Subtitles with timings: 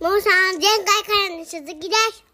[0.00, 2.24] もうさん、前回からの続きです。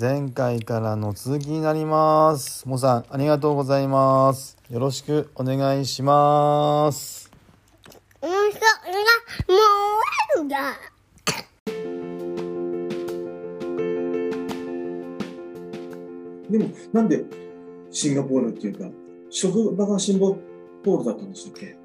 [0.00, 2.68] 前回からの続きになります。
[2.68, 4.56] もさん、ありがとうございます。
[4.70, 7.32] よろしくお願いします。
[8.22, 8.66] もう一つが、
[9.48, 10.78] もう終わるんだ。
[16.48, 17.24] でも、なんで
[17.90, 18.88] シンガポールっていうか、
[19.30, 21.76] 職場がシンガポールだったんでしたっけ？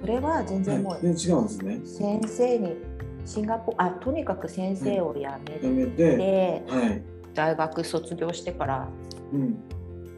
[0.00, 1.80] それは全然もうはい、全然違うんですね。
[1.84, 2.76] 先生に
[3.24, 5.26] シンガポあとにかく先生を辞
[5.70, 7.02] めて、て、はい。
[7.34, 8.88] 大学卒業してから
[9.32, 9.56] うん。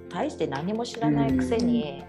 [0.09, 2.05] 大して何も知らないくせに、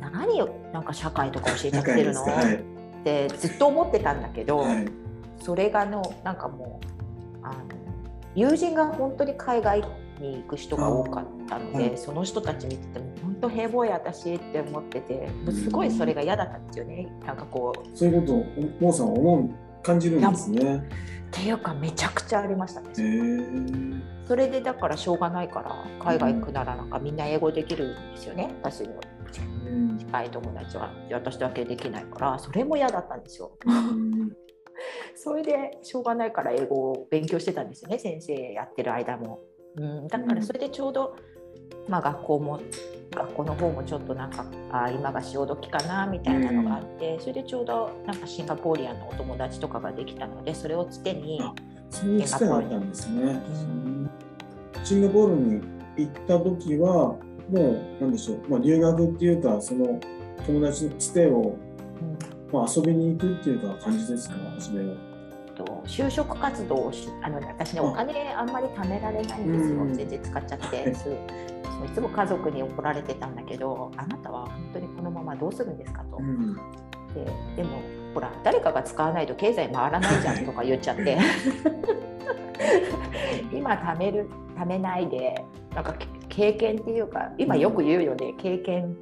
[0.00, 2.54] 何をなんか社会とか教えちゃってるの、はい。
[2.56, 2.58] っ
[3.04, 4.86] てずっと思ってたんだけど、はい。
[5.40, 6.86] それがのなんかもう
[7.42, 7.56] あの
[8.34, 9.82] 友人が本当に海外
[10.20, 11.98] に行く人が多かったので、はい。
[11.98, 17.08] その人たち見てても本当平凡や私って思っててもうすごいそれが嫌だったんですよね。
[17.26, 18.36] なんかこうそういうことを、
[18.80, 19.50] モーさんは思う、
[19.82, 20.76] 感じるんですね。
[20.78, 22.88] っていうかめちゃくちゃありましたね。
[22.98, 24.12] へえ。
[24.26, 29.00] それでだからしょうがないから海外行くならなんかみんな英語できるんですよね私の
[29.66, 29.98] うん。
[29.98, 34.32] 近い友達はで私だけできないからそれも嫌だったんですようん
[35.14, 39.40] それでしょうがないから英語を勉強してたんですよね先生やってる間も、
[39.76, 41.16] うん、だからそれでちょうど、
[41.88, 42.60] まあ、学校も
[43.12, 51.54] 学校の方もちょっとなんかあー今が潮時かなみたいなのがあって、それでちょうどなんかシンガポーリアンのお友達とかができたのでそれをつてにあ
[51.90, 53.32] そういう機会があったんですね。
[53.32, 54.10] ん。
[54.82, 55.60] シンガポールに
[55.96, 57.18] 行った時は、も
[57.50, 60.00] う、なんでしょう、まあ、留学っていうか、その
[60.46, 61.56] 友達のつてを、
[62.00, 62.52] うん。
[62.52, 64.96] まあ、遊びに行くっていうか感じですか、初めは。
[65.54, 69.94] と就職活動をしあの私ねうんお金あんまり貯められないんですよ、うん。
[69.94, 70.94] 全然使っちゃって、
[71.84, 76.54] いつも家族に怒られてたんだけどあなたは本当にこのままどうするんですかと、うん。
[77.14, 77.24] で
[77.56, 77.80] でも
[78.14, 81.18] ほら誰かが使わないと経済回らないじゃんとか言っちゃって。
[83.52, 85.44] 今貯める貯めないで
[85.74, 88.96] なんかけ経験っていうか今よく言うよね、経験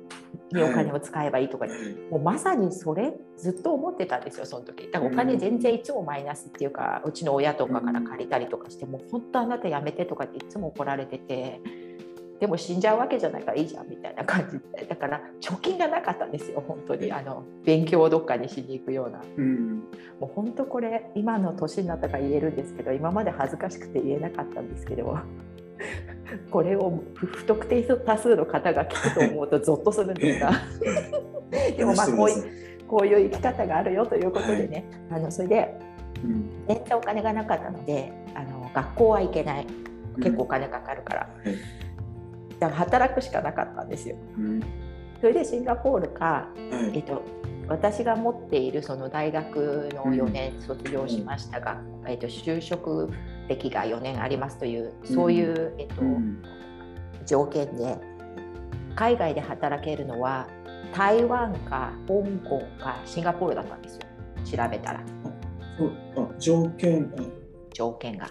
[0.53, 1.67] にお金を使えばいいとか、
[2.11, 4.91] もうまさにそれずっと思ってたんですよその時。
[4.91, 11.61] だからお金全然いつもマイナスっていうかうちの親とかから借りたりとかしてもう本当あなたやめてとかっていつも怒られてて
[12.41, 17.13] でも死んじゃうわけじゃないからいいじゃんみたいな感じでだから貯金がなかったんですよ本当に。
[17.13, 19.21] あの勉強をどっかにしに行くような。
[19.37, 19.81] うん。
[20.19, 25.19] もう本当これ今の年になったから言えるんですけど今まで恥ずかしくて言えなかったんですけど
[26.51, 30.53] これを不不特定多数の方が聞くと思うとゾッとするんですが。
[31.77, 35.75] でもまあこういうこういう生き方があるよということでね、あのそれで
[36.25, 36.65] うん。
[36.67, 39.67] 全然お金がなかったのであの学校は行けない。
[40.17, 41.47] 結構お金かかるから、はい。
[41.47, 41.90] だから
[42.69, 44.17] 働くしかなかったんですよ。
[44.37, 44.61] うん。
[45.21, 46.97] それでシンガポールかはい。
[46.99, 47.23] えっと、
[47.69, 53.09] 私が持っているその大学の4年卒業しましたが、えっと、就職
[53.49, 56.43] 歴が4年ありますというそういう、えっとうん。
[57.27, 57.99] 条件で
[58.97, 60.49] 海外で働けるのは
[60.93, 62.15] 台湾か香
[62.49, 64.01] 港かシンガポールだったんですよ。
[64.65, 65.05] 調べたら。
[66.39, 67.23] 条件あ、
[67.73, 68.29] 条件が。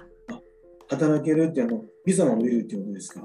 [0.89, 3.21] 働けるってあの、ビザが下りるってことですか？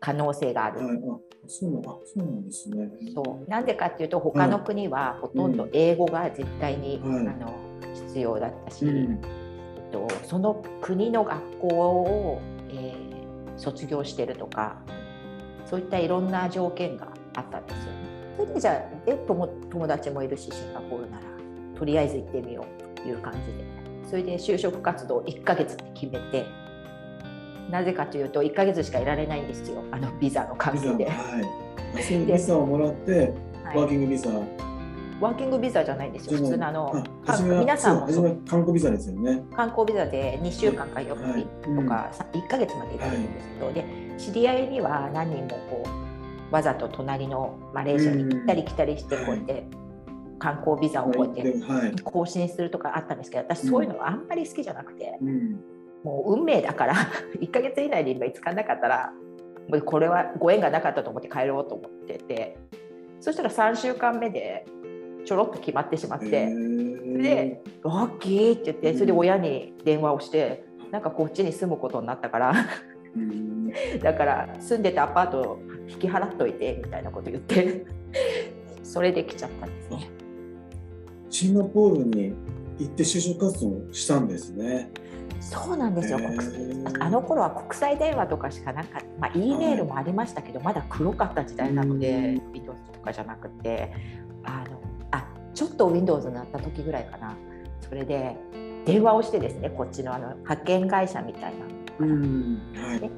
[0.00, 0.84] 可能性がある。
[0.84, 0.96] はい。
[0.96, 1.00] あ、
[1.46, 2.90] そうなの、あ、そうなんですね。
[3.14, 7.54] そうなんでかっていうと他の国はほとんど英語が絶対に、はいあの
[7.94, 9.12] 必要だったし、うん。
[9.12, 12.40] えっと、その国の学校を、
[12.70, 13.06] えー
[13.56, 14.76] 卒業してるとか
[15.64, 17.90] そういったいろんな条件があったんですよね。
[18.36, 21.22] それでじゃあで友友達もいるしシンガポールなら
[21.78, 22.64] とりあえず行ってみよ
[22.94, 23.64] うという感じで
[24.08, 26.46] それで就職活動1ヶ月って決めて
[27.70, 31.04] なぜかというと1ヶ月しかいられないんですよあのビザの関係で。
[31.06, 31.14] はい。
[31.98, 33.24] あそういうビザをもらって、は
[33.74, 34.30] いワーキングビザ。
[35.20, 37.04] ワーキングビザじゃないんですよ普通のあの
[37.58, 38.06] 皆さんも
[38.46, 39.42] 観光ビザですよね。
[39.56, 43.84] 観光ビザで2週間か4はい日とかさ1ヶ月までいられるんですけど、で
[44.18, 45.84] 知り合いには何人もこ
[46.50, 49.66] うわざと隣のマレーシアに行ったり来たりしてうんこうやって
[50.38, 51.34] 観光ビザをこうやっ
[51.94, 52.02] て。
[52.02, 55.60] 更新するとかあったんですけど私そういうのはあんまり好きじゃなくて、うん。
[56.06, 56.94] もう運命だから
[57.40, 59.12] 1ヶ月以内に見つからなかったら
[59.68, 62.56] もうこれはご縁がなかったと思って帰ろうと思ってて
[63.18, 64.64] そしたら3週間目で
[65.24, 66.26] ちょろっと決まってしまって。
[66.26, 72.52] へそーれで「ラッキー!」って言ってそれで親に電話をしてなんかこっちに住むことになったから
[73.16, 73.70] うん
[74.02, 75.58] だから住んでたアパートを
[75.88, 77.84] 引き払っといてみたいなこと言って
[78.82, 80.10] それで来ちゃったんですね。
[81.30, 82.34] シンガポールに
[82.78, 84.90] 行って就職活動したんですね。
[85.50, 86.84] そうなんですよ、へー。
[86.84, 93.92] 国あの頃は国際電話とかしかなかった、まあ、E メールもありましたけど、まだ黒かった時代なので、Windows とかじゃなくて
[94.44, 94.80] あの
[95.12, 97.34] あちょっと Windows になった時ぐらいかな。
[97.88, 98.36] それで
[98.84, 101.66] 電話をしてですねこっちのあの派遣会社みたいな
[102.00, 102.60] うん。
[102.74, 103.10] はい。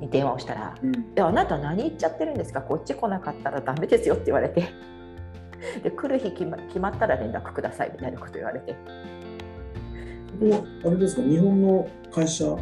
[0.00, 1.14] に電話をしたらうん。
[1.14, 2.62] であなた何言っちゃってるんですか？
[2.62, 4.68] こっち来なかったらダメですよって言われて。
[5.82, 8.74] で来る日決ま決まったら連絡くださいみたいなこと言われて
[10.38, 12.56] これはあれですか、日本の会社？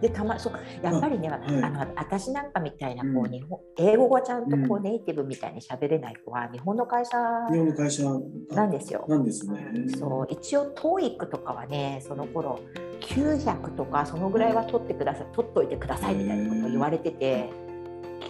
[0.00, 7.16] でたまそうやっぱりね、はいあの私なんかみたいなこう、うん日本英語がちゃんとこううんネイティブみたいに喋れない子は日本の会社
[7.50, 8.02] 日本の会社？
[8.50, 9.06] なんですよ。
[9.08, 9.86] なんですね。
[9.96, 12.60] そう一応 TOEIC とかはねその頃
[13.00, 17.48] 900とかそのぐらいは取ってください取っといてくださいみたいなことを言われてて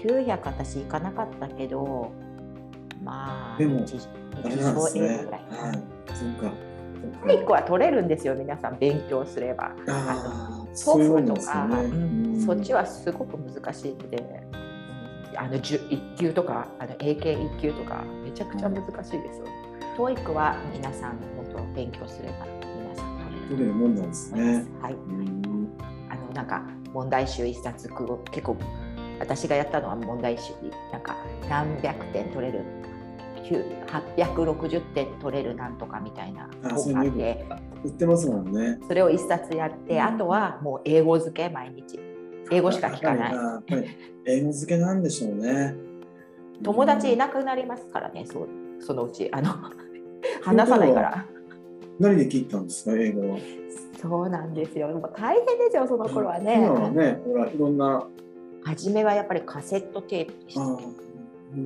[0.04, 2.12] 900私行かなかったけど
[3.02, 3.98] まあでも日
[4.44, 5.00] あれなんですね。
[5.00, 5.40] 日常英語ぐらい。
[5.50, 5.82] はい。
[6.14, 6.73] そうか。
[7.24, 9.72] TOEIC は取れるんですよ皆さん勉強すれば。
[9.88, 11.76] ああ、トとか、ね。
[11.76, 11.94] う
[12.38, 12.80] んそっちは。
[12.80, 14.22] はすごく難しいので、
[15.36, 19.46] あのじゅ一級とかあの AK 一級とかめちゃくちゃ難しいですよ。
[19.96, 22.46] TOEIC は皆さん本当勉強すれば
[22.76, 23.18] 皆さん
[23.48, 24.64] 取取れるもんなんですね。
[24.80, 24.92] はい。
[24.92, 25.68] うん。
[26.10, 26.62] あのなんか
[26.92, 27.88] 問題集一冊
[28.30, 28.56] 結構
[29.20, 30.52] 私がやったのは問題集
[30.92, 31.16] なんか
[31.48, 32.64] 何百点取れる。
[33.44, 33.86] 9
[34.34, 37.44] 860点取れるなんとかみたいなあ本があって
[37.84, 38.78] 売ってますもんね。
[38.88, 42.00] それを一冊やってあとはもう英語漬け毎日
[42.50, 43.34] 英語しか聞かない
[44.26, 45.74] 英語付けなんでしょうね。
[46.62, 47.26] 友達いな。
[47.26, 48.48] なくなりますからね、そう
[48.80, 49.50] そのうちあの
[50.42, 51.26] 話さないから。
[51.98, 53.38] 何で聞いたんですか、英語は？
[54.00, 54.88] そうなんですよ。
[54.88, 56.56] でも大変ですよ、その頃はね。
[56.56, 58.06] 今はね、ほら、いろんな。
[58.62, 60.62] 初めはやっぱりカセットテープでした。
[60.62, 60.78] あ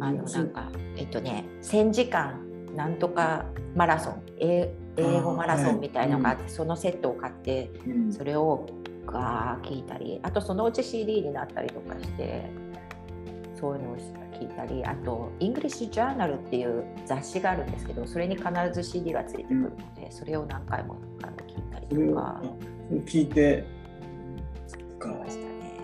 [0.00, 2.40] あのなんかえっとね、1000時間
[2.74, 8.12] なんとかマラソン、英英語マラソンみたいのがあって、そのセットを買って、うん。
[8.12, 8.66] それを
[9.06, 12.50] ガー聞いたり、あとそのうち CD になったりとかして、
[13.58, 13.96] そういうのを
[14.32, 20.96] 聞いたり、あと、イングリッシュ・ジャーナルっていう雑誌があるんですけど、それに必ず CD がついてくるので、それを何回も
[21.46, 22.42] 聞いたりとか。
[23.06, 23.64] 聞いて。
[24.98, 25.80] かましたね。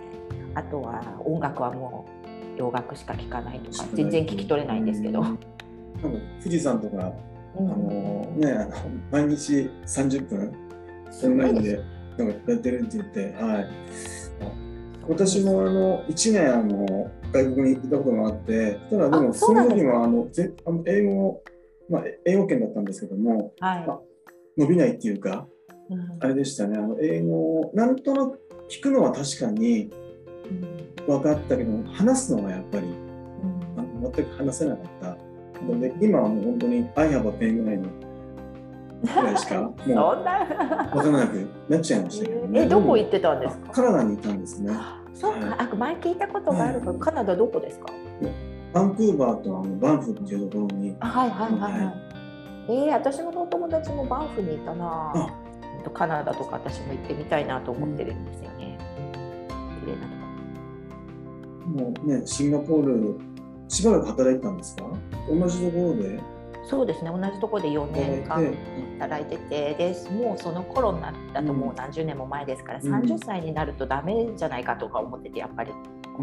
[0.55, 2.14] あとは音楽はもう
[2.57, 5.39] 洋楽しか聴かないとか全然聞き取れないんですけど、うん
[6.01, 7.11] なんか富士山とか、あ
[7.57, 7.67] うん。
[7.67, 8.75] のね、あの
[9.11, 10.53] 毎日30分
[11.23, 11.81] オンラインで
[12.17, 13.67] なんかやってるって言って、はい。
[15.07, 21.43] 私もあの1年あの外国に行ったことがあって、ただでもあその時はあのぜあの英語、
[21.89, 24.01] まあ、英語圏だったんですけども、は
[24.57, 25.47] 伸びないっていうか、
[25.89, 26.17] い、うん。
[26.19, 29.91] あれでしたね、あの英語をなんとなく聞くのは確かに
[31.07, 32.87] 分かったけど、話すのがやっぱり
[33.77, 35.17] あの全く話せなかった。
[35.65, 37.87] ので、今はもう本当に I have a pen ぐらいの
[39.01, 42.61] ぐらいしか もう分からなくなっちゃいましたけどね。
[42.61, 43.67] えどこ行ってたんですか？
[43.69, 44.73] あカナダにいたんですね。
[45.13, 46.99] そうか、あ前聞いたことがあるから、はい。
[46.99, 47.85] カナダどこですか？
[48.73, 51.93] バンクーバーとあのバンフっていうところに、あはいはいはいはい、は
[52.67, 55.13] えー、私のお友達もバンフにいたな。
[55.15, 55.29] あ。
[55.93, 58.77] カナダとか私も行ってみたいなと思ってるんですよね、
[59.81, 60.07] 綺麗な
[61.65, 63.19] もうね、シンガポール、
[63.67, 64.83] しばらく働いてたんですか？
[65.29, 66.19] 同じところで？
[66.67, 67.11] そうですね。
[67.11, 68.55] 同じところで4年間
[68.99, 72.91] 働いてててでもうその頃になったともう何十年も前ですから、うん。
[72.91, 75.71] 30歳になるとダメじゃないかとか思っててやっぱり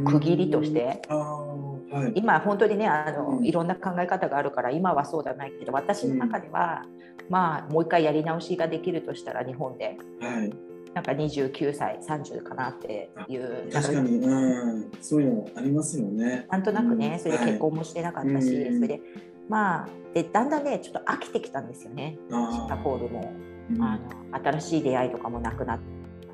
[0.04, 1.02] 区切りとして。
[1.08, 2.12] はい。
[2.18, 3.44] 今本当にねあの、うん。
[3.44, 6.86] いろんな考え方があるから今はそうじゃないけど私の中では、
[7.28, 9.96] まあもう一回やり直しができるとしたら日本で。
[10.20, 10.52] はい。
[10.94, 16.46] なんか29歳30かなっていう確かに、うん、そういうのありますよね。
[16.50, 17.18] なんとなくね、うん。
[17.18, 19.00] それで結婚もしてなかったし、はいそれで
[19.48, 22.18] まあでだんだんねちょっと飽きてきたんですよね。
[22.28, 23.98] シンガあポールも、ーあ
[24.32, 25.78] の新しい出会いとかもなくなっ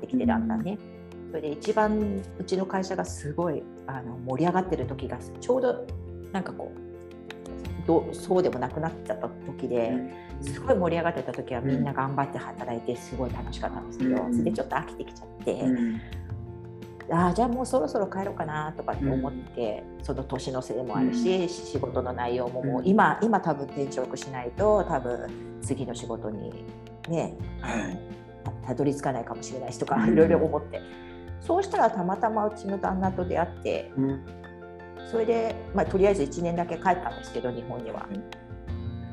[0.01, 0.63] てきてだんだん。
[0.63, 0.77] ね、
[1.29, 5.85] それで一番うちの会社がすごいあの盛り上がってる時がちょうど
[6.31, 9.91] なんかこうどうそうでもなくなっちゃった時で、
[10.41, 14.31] すごい盛り上がってた時はみんな頑張って働いてすごい楽しかったんですけど、うん。
[14.31, 16.01] それでちょっと飽きてきちゃって、うん。
[17.11, 22.87] ああじゃあもうそろそろ帰ろうかなとかって思って、その年のせいもあるし、仕事の内容ももううん。
[22.87, 25.29] 今今多分転職しないと多分
[25.61, 26.65] 次の仕事に
[27.09, 27.99] ねはい。
[28.43, 30.13] たたどり着かないかもしれないしとかうん。
[30.13, 30.81] いろいろ思って、
[31.41, 34.25] そうしたらたまたまうちの旦那と出会ってうん。
[35.11, 38.07] それで、まあ、とりあえず1年だけ帰ったんですけど日本には。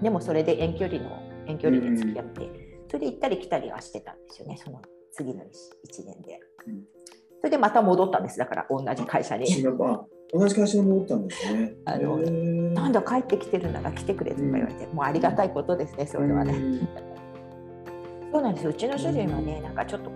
[0.03, 2.50] でもそれで遠距離の遠距離で付き合って、
[2.88, 4.81] それで行ったり来たりはしてたんですよねその
[5.12, 5.47] 次の1
[6.05, 6.41] 年で。
[6.67, 6.85] うん。
[7.38, 9.47] それでまた戻ったんですだから同じ会社に。
[10.33, 11.75] 同じ会社に戻ったんですね。
[11.85, 16.55] あのへーなんだ帰ってきてるなら来てくれとか言われて、もうありがたいことですねそういうのはね。
[16.55, 16.88] うん。
[18.33, 18.71] そうなんですよ。
[18.71, 20.11] うちの主人はねなんかちょっと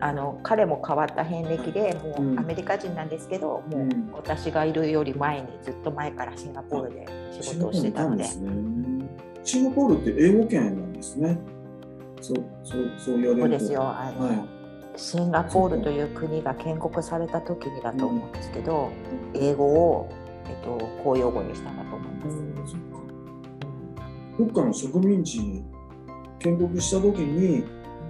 [0.00, 2.36] あの彼も変わった遍歴でもうん。
[2.36, 4.10] うアメリカ人なんですけど、もううん。
[4.12, 7.06] 私がいるより前にずっと前からシンガポールで
[7.42, 8.24] 仕事をしてたので
[9.44, 11.38] シンガポールって英語圏なんですね。
[12.20, 13.58] そうそうそう言われると。
[13.58, 13.82] そうですよ。
[13.82, 14.60] あの、はい。
[14.96, 18.90] シンガポールという国が建国された時にだと思うんですけど、
[19.34, 20.08] 英語を、
[20.46, 22.76] えっと、公用語にしたんだと思います。
[24.38, 25.64] どっかの植民地に
[26.38, 27.64] 建国した時に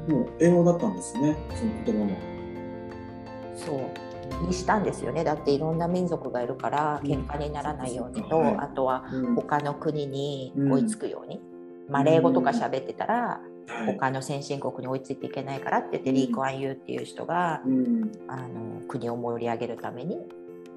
[0.09, 1.37] もう英語だったんですね。
[1.55, 2.17] その言葉も。
[3.57, 4.10] そう
[4.41, 5.25] にしたんですよね。
[5.25, 8.57] だっていろんな民族がいるから喧嘩にならないようにと、はい。
[8.57, 9.35] あとはうん。
[9.35, 11.41] 他の国に追いつくように、
[11.89, 13.95] マレー語とか喋ってたら、はい。
[13.95, 18.13] 他の先進国に追いついていけないからって言って、リー・クアンユーっていう人がうん。
[18.29, 20.19] あの国を盛り上げるために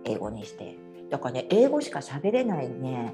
[0.06, 0.78] 英語にして。
[1.10, 3.14] だからね英語しか喋れないね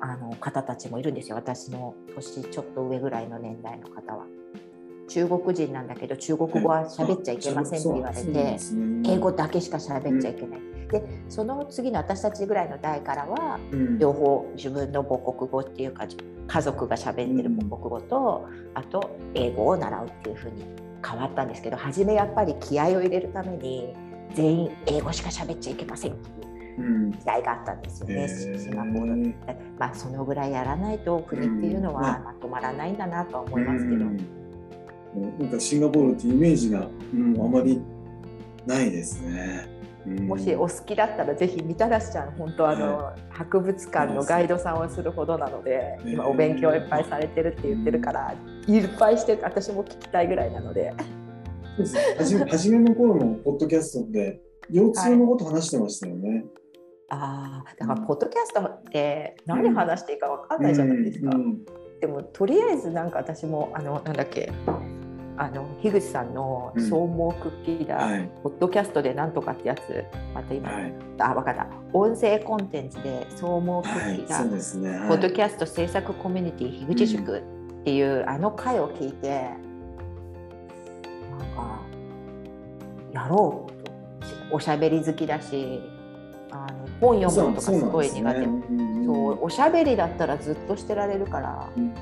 [0.00, 1.36] あの方たちもいるんですよ。
[1.36, 4.24] 私の年ちょっと上ぐらいの年代の方は。
[5.10, 8.56] 中国人なんだけど中国語は喋っちゃいけませんって言われて
[9.04, 10.60] 英語だけしか喋っちゃいけない。
[10.88, 13.98] でその次の私たちぐらいの代からはうん。
[13.98, 16.06] 両方自分の母国語っていうか
[16.46, 20.64] 家族が喋ってる母国語と、あと英語を習うっていう風に
[21.04, 23.94] 変わったんですけど初めやっぱり気合を入れるために
[24.34, 29.24] 全員英語しか喋っちゃいけませんっていううん時代があったんですよね、シンガポー。
[29.24, 29.34] ル。
[29.78, 31.96] まあそのぐらいやらないと国っていうのうん。
[31.96, 34.04] はまとまらないんだなとは思いますけど。
[34.04, 34.39] うん
[35.14, 37.80] なんかシンガポールってイメージが、うん、あまり
[38.66, 39.68] ないですね。
[40.06, 40.28] うん。
[40.28, 46.12] もしお好きだったらぜひみたらしちゃん本当あの、は博物館のガイドさんをするほどなのでへー。
[46.12, 48.34] 今お勉強いっぱいされてるって言ってるから
[48.66, 50.92] いっぱいしてる私も聞きたいぐらいなので。
[51.76, 51.96] そうです。
[51.96, 54.40] はじめ 初めの頃のポッドキャストで
[54.70, 56.44] 腰痛のこと話してましたよね。
[57.12, 61.64] ああだからポッドキャストって何話していいか分かんないじゃないですか、うん。
[62.00, 64.52] でもとりあえずなんか私もあのなんだっけ
[65.40, 68.28] あの樋口さんの「総合クッキーだ、はい。
[68.42, 70.04] ポッドキャストでなんとか」ってやつ
[70.34, 70.92] また今、はい。
[71.18, 71.66] あ分かった。
[71.94, 74.36] 音声コンテンツで「総合クッはいキーだ。
[74.36, 74.48] はい。
[75.08, 77.42] ポッドキャスト制作コミュニティ樋口塾っ
[77.84, 79.38] ていうあの回を聞いて、な
[81.36, 81.80] んか
[83.12, 83.90] やろうと。
[84.52, 85.80] おしゃべり好きだし
[86.50, 86.66] あ
[87.00, 88.44] の本読むのとかすごい苦手。
[88.44, 88.60] そう,、
[89.06, 91.94] そうおしゃべりだったらずっとしてられるから、うん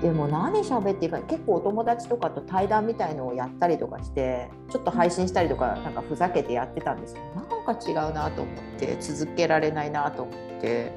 [0.00, 10.92] でも何しゃべっていいか結構お友達とかと対談みたいのをやったりとかしてちょっと配信したりとかなんかふざけてやってたんですけどなんか違うなと思って続けられないなと思って。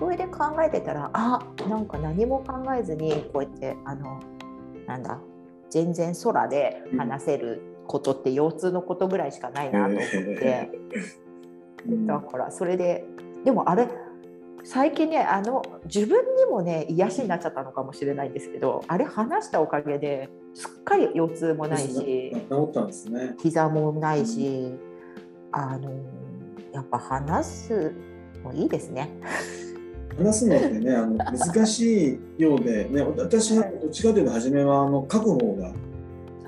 [0.00, 4.18] それで考えてたらあなんか何も考えずにこうやってあの
[4.86, 5.20] なんだ
[5.68, 10.70] 全然空で話せることって腰痛のことぐらいしかないなと思って。
[11.86, 12.06] うん。
[12.06, 13.04] だからそれで
[13.44, 13.88] でもあれ
[14.64, 23.34] 最近ねあの自分にもね癒しになっちゃったのかもしれないんですけどあれ話したおかげですっかり腰痛もないし治ったんですね。
[23.40, 24.74] 膝もないし
[25.52, 25.90] あの
[26.72, 27.92] やっぱ話す
[28.42, 29.10] もいいですね。
[30.16, 35.72] 話すのってね、あの難しいようで、ね、私はどっちかというと初めはあの書く方が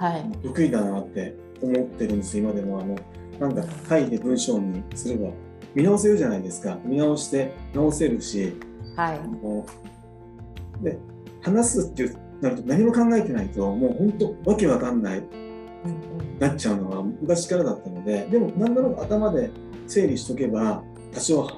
[0.02, 2.98] はい、得意だなって思ってるんです今でもあの
[3.38, 5.28] なんか書いて文章にすれば
[5.74, 6.78] 見直せるじゃないですか。
[6.84, 8.52] 見直して直せるし。
[8.96, 10.84] はい。
[10.84, 10.98] で
[11.40, 12.10] 話すって
[12.40, 15.18] なると何も考えてないともう本当わけわかんない。
[15.18, 15.28] うんう
[16.22, 16.38] ん。
[16.38, 18.26] なっちゃうのは昔からだったので。
[18.30, 19.50] でも何だろう頭で
[19.86, 21.48] 整理しとけば多少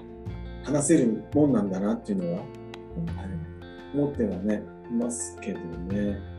[0.65, 2.45] 話せるもんなんだなっていうのは
[3.95, 6.34] 思ってはねいますけどね。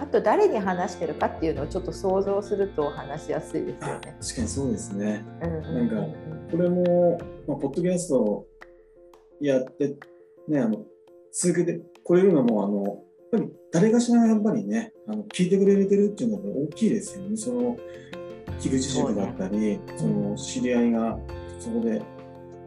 [0.00, 4.16] あと誰に話してるかっていうのをちょっと想像すると話しやすいですよあね。
[4.20, 5.24] 確かにそうですね。
[5.40, 5.96] なんか
[6.50, 8.46] これも、まあ、ポッドキャストを
[9.40, 9.96] やって、
[10.46, 10.84] ね、あの
[11.32, 12.96] 続けてこれるのもあのやっ
[13.32, 17.36] ぱり誰かしらがやっぱりねあの聞いてくれてるっていうのが大きいですよね。
[17.36, 17.76] その
[18.60, 21.18] 樋口塾だったりそ,、の知り合いが
[21.58, 22.02] そこで、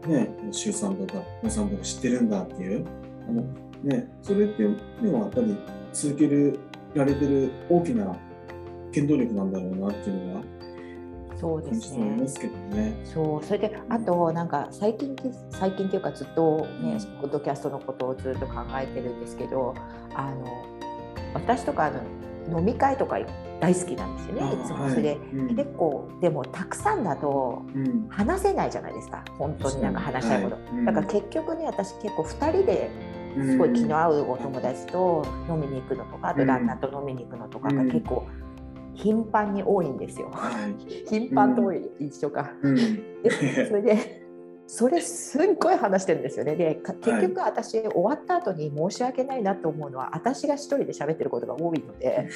[0.08, 2.86] ね、周さんとか野さんとか知ってるんだっていう
[3.28, 3.42] あの、
[3.84, 5.58] ね、それっていうのはやっぱり
[5.94, 6.28] 続け
[6.96, 8.16] られてる大きな
[8.94, 10.42] 原動力なんだろうなっていうのは
[11.38, 12.28] そうですね。
[12.28, 12.94] すけどね。
[13.04, 19.74] そうそれであとなんか最近き最近っていうかずっとね、うんポッドキャストのことをずっと考えてるんですけど
[20.14, 20.46] あの
[21.34, 21.92] 私とかあ
[22.52, 23.18] の飲み会とか
[23.60, 24.84] 大好きなんですよねあいつも。
[24.84, 30.56] はいそれでうん結構でもたくさんだとうん話せないじゃないですか本当になんか話したいこと。
[30.56, 32.92] はいだから結局ね私結構2人で
[33.36, 37.92] すごい気の合うお友達と飲みに行くのとかあと旦那と飲みに行くのとかがうん。
[37.92, 38.28] 結構
[38.94, 40.30] 頻繁に多いんですよ。
[40.32, 41.08] はい。
[41.08, 42.52] 頻繁と多い一緒か。
[42.62, 42.76] うん。
[42.76, 44.22] でそれで
[44.68, 46.56] それすっごい話してるんですよね。
[46.56, 52.30] でか結局私終わった後に申し訳ないなと思うのは私が一人で喋ってることが多いので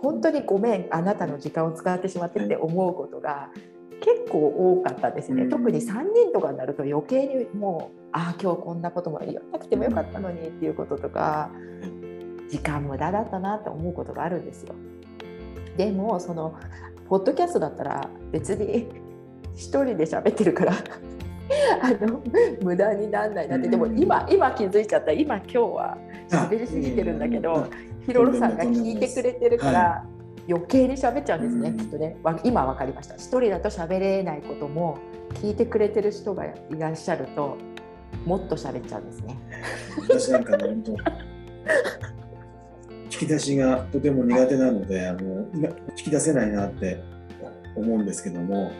[0.00, 3.50] 本当にごめんあなたの時間を使ってしまってって思うことが
[4.02, 4.48] 結構
[4.80, 5.44] 多かったんですね。
[5.44, 5.50] うん。
[5.50, 11.50] 特に3人とかになると余計にもうああ今日こんなことも言わなくてもよかったのにっていうこととか
[12.50, 14.74] 時間無駄だったなと思うことがあるんですよ。
[15.76, 16.54] でもその
[17.08, 18.88] ポッドキャストだったら別に
[19.54, 20.72] 一人で喋ってるから
[21.80, 22.22] あの
[22.62, 23.68] 無駄にならないなって。
[23.68, 25.12] でも今今気づいちゃった。
[25.12, 27.66] 今今日は喋りすぎてるんだけど
[28.04, 30.04] ヒロロさんが聞いてくれてるから
[30.48, 34.98] 余計に喋っちゃうんですね、うんきっとねわ今分かりました一人だと喋れないことも
[35.34, 37.56] 聞いてくれてる人がいらっしゃると
[38.24, 39.36] もっと喋っちゃうんですね。
[40.08, 40.92] 私なんかね、本当。
[40.92, 40.98] 引
[43.08, 47.02] き出しがとても苦手なので、あの、今引き出せないなって
[47.76, 48.70] 思うんですけども。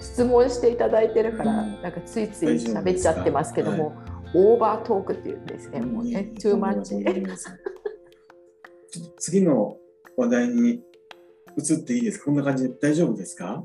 [0.00, 3.94] 質問していただいてるから、うんなんかついつい喋っちゃってますけども、
[4.34, 7.04] オーバートークっていうんですね、もうね、トゥーマッチ。
[9.18, 9.76] 次の
[10.16, 10.82] 話題に
[11.58, 12.24] 移っていいですか？
[12.26, 13.62] こんな感じで大丈夫ですか？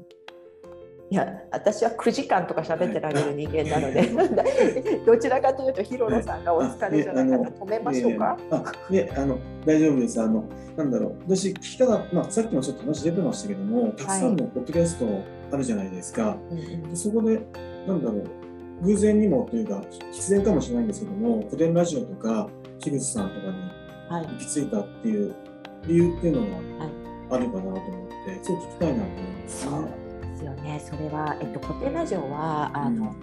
[1.12, 4.10] いや、私は9時間とか喋ってられる人間なので、
[5.06, 8.36] どちらかというと、ヒロロさんがお疲れじゃないかな、止めましょうか？
[8.50, 10.20] あ、いえ、あの、大丈夫です。
[10.20, 11.16] あの、なんだろう。
[11.28, 15.06] 私、聞きたかまあ、さっきもちょっと話出てましたけども、たくさんのポッドキャスト
[15.52, 16.38] あるじゃないですか。
[16.50, 17.40] うんうんでそこで、
[17.88, 18.24] なんだろう。
[18.84, 22.50] 偶然にもというか、必然かもしれないんですけども、古典ラジオとか、
[22.80, 23.54] 樋口さんとかに
[24.10, 25.34] はい行き着いたっていう
[25.88, 26.46] 理由っていうのは？
[26.48, 27.82] いがあるかなと思っ
[28.26, 29.88] て、そう聞きたいなと思いますそうね。
[30.22, 30.82] ですよね。
[30.84, 33.16] それは、えっと、古典ラジオは、あの、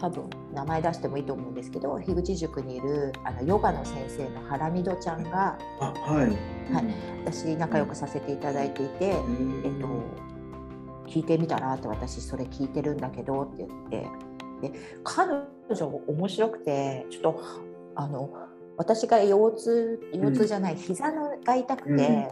[0.00, 6.26] 多分名前出してもいいと思うんですけど、樋口塾にいるあのヨガの先生のハラミドちゃんがあ、はい。
[6.72, 6.84] はい。
[7.24, 9.14] 私仲良くさせていただいていて、えっ
[9.80, 9.88] と、
[11.08, 14.06] 聞いてみたらって私それ聞いてるんだけどって言って。
[14.60, 14.72] で
[15.04, 15.30] 彼
[15.70, 17.40] 女面白くてちょっと
[17.94, 18.28] あの
[18.76, 22.28] 私が腰痛腰痛じゃない、膝のが痛くて、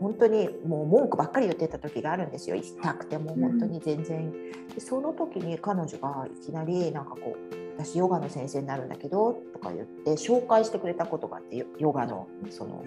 [0.00, 2.56] 本当にもう文句ばっかり言ってた時があるんですよ。
[2.56, 4.32] 痛くてもう本当に全然、
[4.74, 12.84] でその時に彼女がいきなりなんかこう私ヨガの先生になるんだけどとか言って紹介してくれたことがあってヨヨガのその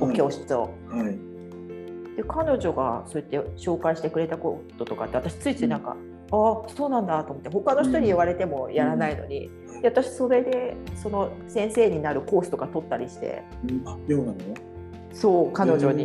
[0.00, 0.70] お教室を。
[0.88, 2.16] はい。
[2.16, 5.96] で彼女がそうやって紹介してくれたこととかって私ついついなんか、
[6.32, 9.82] ああそうなんだと思って他の人に言われてもやらないのに、うん。
[9.82, 13.44] で私それでその先生になるコースとか取ったりして。
[13.68, 13.88] うん。
[13.88, 14.36] あ、ヨガの？
[15.12, 16.04] そう彼女へに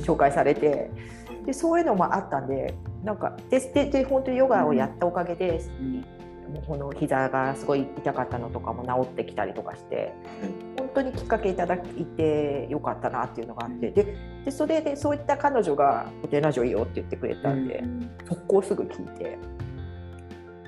[0.00, 0.04] ー。
[0.04, 0.90] 紹介されて。
[1.46, 6.04] でそういうのもあったんでなんかででで本当にヨガをやったおかげで、うん。
[6.66, 10.12] この膝がすごい痛かったのとかも治ってきたりとかして
[10.76, 17.82] 本当にきっかけいただいてよかったなっていうのがあってででそれでそういった彼女が「古典ラジオいいよ」って言ってくれたんで、
[18.28, 19.38] 速攻すぐ聞いて、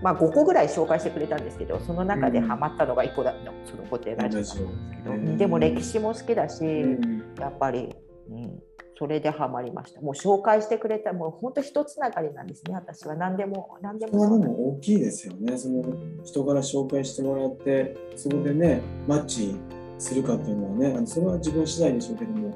[0.04, 3.54] まあ、5個ぐらい紹介してくれたんですけどその中でハマったのが1個だったの。
[3.64, 7.34] その古典ラジオだったんですけど、うんでも歴史も好きだし、うん。
[7.40, 7.96] やっぱり、
[8.30, 8.62] うん、
[8.98, 10.02] それでハマりました。
[10.02, 13.16] もう紹介してくれたもう本当一つながりなんですね私は。
[13.16, 15.56] 何でも何でもでも大きいですよね。
[15.56, 15.82] その
[16.22, 19.56] 人から紹介してもらって、そこでね、マッチ
[19.98, 22.54] するかっていうのはね、それは自分次第でしょうけども、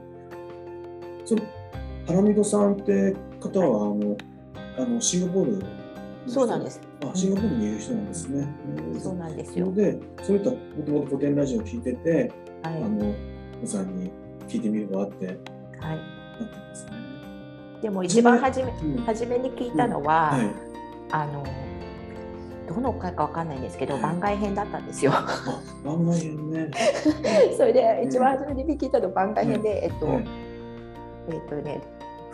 [1.24, 1.42] その
[2.06, 4.16] ハラミドさんって方は、あの、
[4.76, 5.64] あのシンガポール
[6.26, 6.87] そうなんです。
[7.02, 8.48] あ、シンガポールにいる人なんですね。
[8.98, 9.72] そうなんですよ。
[9.72, 12.32] で、そういったもともと古典ラジオを聞いてて、
[12.62, 13.14] はいあの、
[13.62, 14.10] おさんに
[14.48, 15.36] 聞いてみればってはい。
[15.36, 16.92] なってますね。
[17.82, 20.50] でも一番初めうん初めに聞いたのは、はい。
[21.10, 21.44] あの
[22.68, 25.12] どの回かわかんないんですけど、はい番外編だったんですよ。
[25.14, 25.26] あ、
[25.84, 26.70] 番外編ね。
[27.56, 30.24] それで一番初めに聞いたの番外編で、えっと、はい
[31.30, 31.80] えっとね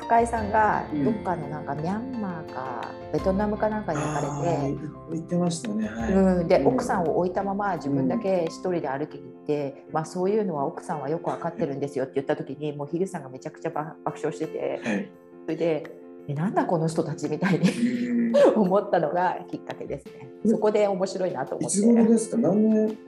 [0.06, 4.28] 深井さんがうんどっかのなんかミャンマーかベトナムかなんかに行かれて。
[4.28, 5.86] あー言ってましたね。
[5.88, 6.12] はい。
[6.12, 15.08] うん、でうん奥さんを置いたまま自分だけ一人で歩きに行って、まあ、そういうのは奥さんはよく分かってるんですよって言った時にもう樋口さんがめちゃくちゃ爆爆笑しててはい。
[15.44, 15.84] それで
[16.26, 17.70] 「えなんだこの人たち」みたいに
[18.08, 20.28] うん 思ったのがきっかけですね。
[20.46, 21.78] そこで面白いなと思って。
[21.78, 22.36] いつ頃ですか？
[22.38, 22.98] 何年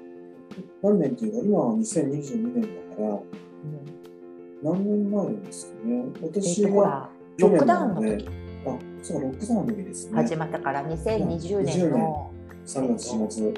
[0.82, 3.20] 何年っていうか今は2022年だからうん
[4.62, 6.04] 何年前ですかね。
[6.22, 8.28] 私はらロックダウンの時。
[8.66, 10.14] あそうロックダウンの時ですね。
[10.14, 12.30] 始まったから2020年の
[12.64, 13.54] 3月4月。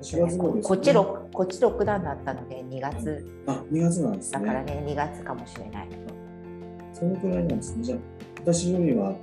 [0.00, 3.26] 4月頃です、ね、こっちロこっちロックダウンだったので2月。
[3.46, 5.88] あ2月なんですだからねね2月かもしれない。
[6.92, 7.84] そのくらいなんですね。
[7.84, 7.98] じゃあ
[8.40, 9.14] 私よりは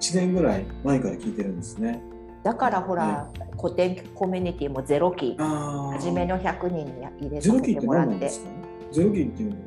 [0.00, 2.02] 1年ぐらい前から聞いてるんですね。
[2.42, 5.36] だからほら古典コミュニティもゼロ期。
[5.38, 7.80] 初めの100人に入れさせゼロ期って。
[7.80, 8.57] てもらって何なんですか
[8.90, 9.62] ゼロ期っていうのは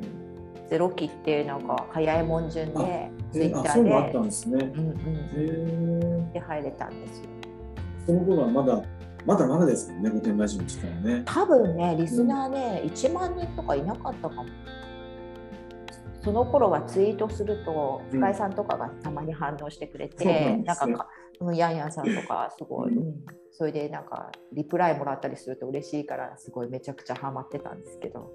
[0.69, 4.57] ゼロ期ってなんか早いもん順でツイえッタあそういうのあっーたんですね。
[4.57, 4.99] で、うんうん、へ
[6.29, 7.25] えで入れたんですよ。
[8.05, 8.81] その頃はまだ
[9.25, 11.23] まだまだですもんね、御殿ラジオ自体はね。
[11.25, 14.45] 多分ねリスナーね1万人とかいなかったかも。
[16.23, 18.19] その頃はツイートするとうん。
[18.19, 21.09] 深井さんとかがたまに反応してくれて、そうなんなんかか
[21.41, 22.97] うんヤンヤンさんとか すごい、うん。
[22.99, 23.15] うん
[23.53, 28.29] それでなんかリプライもらったりすると嬉しいからすごいめちゃくちゃハマってたんですけど、はい、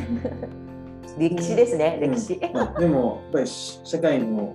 [1.18, 2.52] 歴史ですね歴史、うん。
[2.52, 4.54] まあ、でもやっぱりし社会の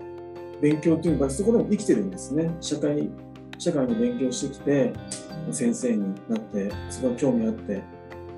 [0.62, 2.56] 勉強っていうのがそこでも生きてるんですね。
[2.62, 3.10] 社会
[3.58, 4.94] 社会の勉強してきて
[5.52, 7.84] 先生になってすごい興味あって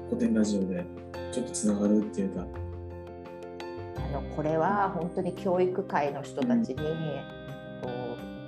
[0.09, 0.85] 古典ラジオで
[1.31, 2.45] ちょっとつながるっていうか。
[3.97, 7.89] あのこれは本当に教育界の人たちに、こ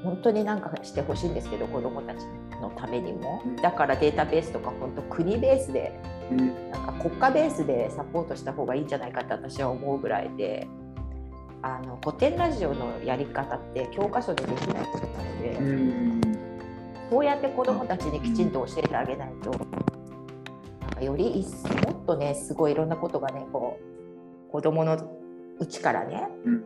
[0.03, 2.17] う本当になんかしてほしいんですけど子どもたち
[2.61, 3.41] のためにも。
[3.45, 3.55] うん。
[3.57, 10.67] だからデータベースとか本当国ベースでうんなんか国家ベースでサポートした方がいいんじゃないかって私は思うぐらいで
[11.61, 16.21] あの古典ラジオのやり方って教科書でできないことなので、うん。
[17.09, 21.45] こうやって子どもたちにきちんと教えてあげないとなんかより
[21.85, 23.79] もっとねすごいいろんなことがねこ
[24.49, 24.97] う子どもの
[25.59, 26.61] うちからね、うん。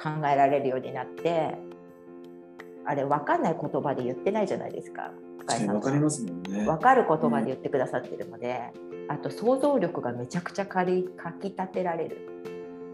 [0.00, 1.56] 考えられるようになって
[2.86, 5.10] あれ分かんない言葉で言ってないじゃないですか
[5.48, 5.90] 深井さん分か。
[5.90, 6.64] りますもんね。
[6.66, 8.60] 分かる言葉で言ってくださってるので、
[9.08, 12.18] あと想像力がめちゃくちゃかりかきたてられる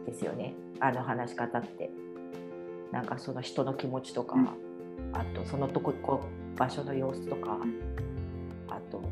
[0.06, 0.54] ですよね。
[0.80, 1.90] あの話し方って。
[2.92, 4.46] なんかその人の気持ちとか、うん。
[5.12, 6.20] あとそのとここ
[6.56, 7.58] 場所の様子とか、
[8.68, 9.02] あと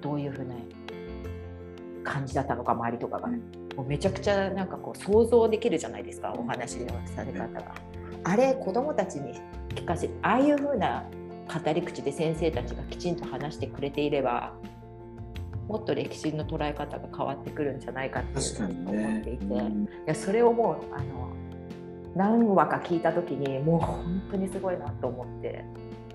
[0.00, 0.54] どどういうふうな
[2.02, 3.34] 感じだったのか周りとかが、うん。
[3.76, 7.74] もうめちゃくちゃなんかこう想像できるじゃないですかお話のされ方が。
[8.24, 11.04] あれ子供たちに聞かせああいうふうな
[11.48, 14.52] 語り口で先生たちがきちんと話してくれていれば
[15.68, 19.20] もっと歴史の捉え方が変わってくるんじゃないかって思ね。
[19.20, 19.88] っていて、いうん。
[20.06, 21.28] やそれをもうあの
[22.16, 25.64] 何話か聞いた時にもう本当にすごいなと思って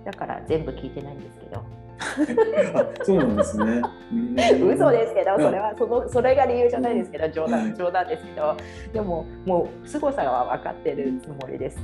[0.03, 1.63] だから全部聞いてないんですけど。
[2.75, 3.81] あそうなんですね。
[4.11, 4.73] うん。
[4.73, 5.41] 嘘ですけどうん。
[5.41, 7.51] それはそのそれが理由じゃないですけど冗はい。
[7.51, 8.57] 談冗談ですけど。
[8.91, 11.77] でももう凄さは分かってるつもりです。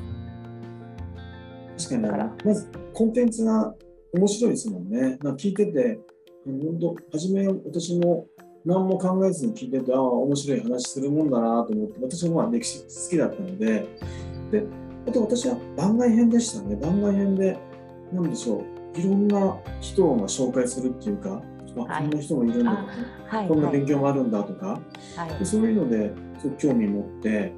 [1.79, 2.45] 確かに。
[2.45, 3.73] まずコンテンツが
[4.13, 5.01] 面白いですもんね。
[5.01, 5.99] なんか聞いてて、
[6.45, 8.27] 本当初め私も
[8.65, 13.87] 何も考えずに聞いてて、ああ、面白い話するもんだなと思って、私もまあ歴史好きだったので、
[14.51, 14.65] で、
[15.07, 16.75] あと私は番外編でしたね。
[16.75, 17.57] 番外編で、
[18.11, 18.63] なんでしょ
[18.95, 21.41] う、いろんな人が紹介するっていうか、
[21.77, 22.03] あはい。
[22.03, 24.79] こんな人もいるんだとか、はい、こんなはい勉強もあるんだとか、
[25.15, 25.39] はい。
[25.39, 26.11] でそういうので
[26.57, 27.53] 興味持って、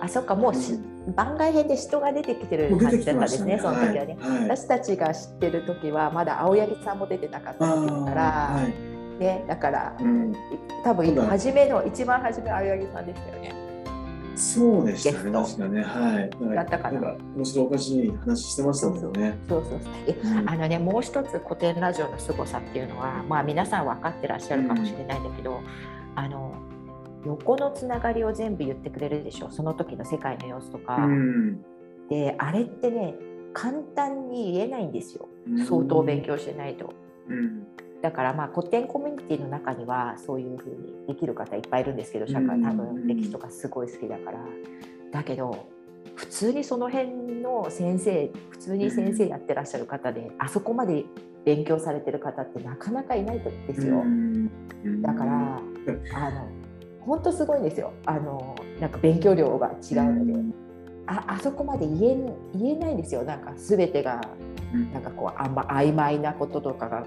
[0.00, 0.78] あそっかもうし、
[1.14, 3.04] 番外編で人が出てきてる感じ。
[3.04, 4.16] だったんですね、その時はね。
[4.20, 10.34] はいはい私たちが知ってる時はまだ青柳さんも出てなかったから、はいね、だからうん、
[10.84, 13.54] 多分初めの一番初め青柳さんでしたよね。
[14.36, 15.82] そうでしたね、確かね。
[15.82, 16.54] はい。
[16.54, 19.38] だったかななんか面白おかしい話してましたもんね。
[19.48, 25.60] そうそうそうえうんあのねもう一つ古典ラジオの凄さっていうのはまあ皆さん分かってらっしゃるかもしれないんだけど、
[26.14, 26.52] あの
[27.26, 31.64] 横のつながりを全部言ってくれるでしょその時の世界の様子とか、うん
[32.08, 33.16] であれってね
[33.52, 35.28] 簡単に言えないんですよ
[35.66, 36.22] 相当勉。
[36.22, 36.92] 強してないと。
[37.28, 37.66] うん。
[38.02, 44.38] だからまあ古典コミュニティの中にはそういうふうにできる方いっぱいいるんですけど社会うん多分歴史とかすごい好きだから。
[45.10, 45.66] だけど
[46.14, 47.08] 普通にその辺
[47.42, 51.04] の先生普通に先生やってらっしゃる方であそこまで
[51.44, 53.96] 勉強されてる方ってなかなかいないですよ。
[53.96, 54.50] うん
[55.02, 55.32] だから
[56.14, 56.48] あの
[57.06, 57.92] 本当すごいんですよ。
[58.04, 60.34] あのなんか勉強量が違うので。
[61.08, 63.22] ああそこまで言えん言えないんですよ。
[63.22, 64.20] なんか全てが
[64.74, 64.92] うん。
[64.92, 67.06] なんかこうあんま曖昧なこととかが。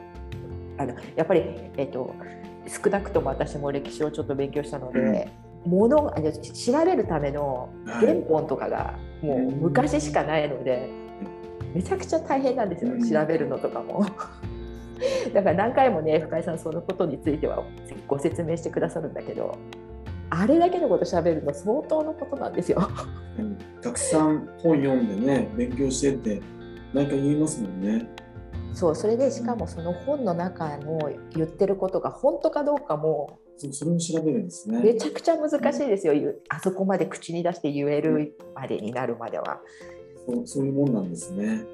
[0.77, 1.43] あのやっぱり、
[1.75, 2.15] えっと
[2.65, 5.29] 少なくとも私も歴史をちょっと勉強したので、
[5.65, 6.13] もの
[6.53, 8.05] 調べるためのはい。
[8.05, 10.89] 原本とかがもう昔しかないので、
[11.73, 13.09] めちゃくちゃ大変なんですよ、うん。
[13.09, 14.05] 調べるのとかも。
[15.33, 17.63] だから何回もね深井さんそのことについては
[18.07, 19.57] ご説明してくださるんだけど
[20.29, 22.89] あれだけのこと喋るの相当のことなんですよ。
[23.37, 26.41] うんたくさん本読んでね、勉強してって、
[26.93, 28.09] 何か言いますもんね。
[28.73, 34.81] そうそれでしかもその本の中の言ってることが本当かどうかもそそれも調べるんですね。
[34.81, 39.59] めちゃくちゃ難しいですよ、言うあそこまで口に出して言えるまでになるまでは。
[40.27, 41.65] そうそういうもんなんですね。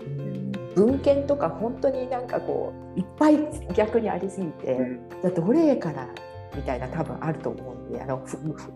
[0.76, 3.38] 文献とか本当になんかこういっぱい
[3.76, 6.08] 逆にありすぎて、うんじゃあどれから
[6.56, 8.24] みたいな多分あると思うんであの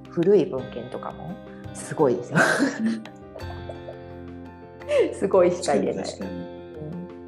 [0.10, 1.36] 古い文献とかも
[1.74, 2.38] すごいですよ。
[5.14, 6.06] すごいしか確か言えない。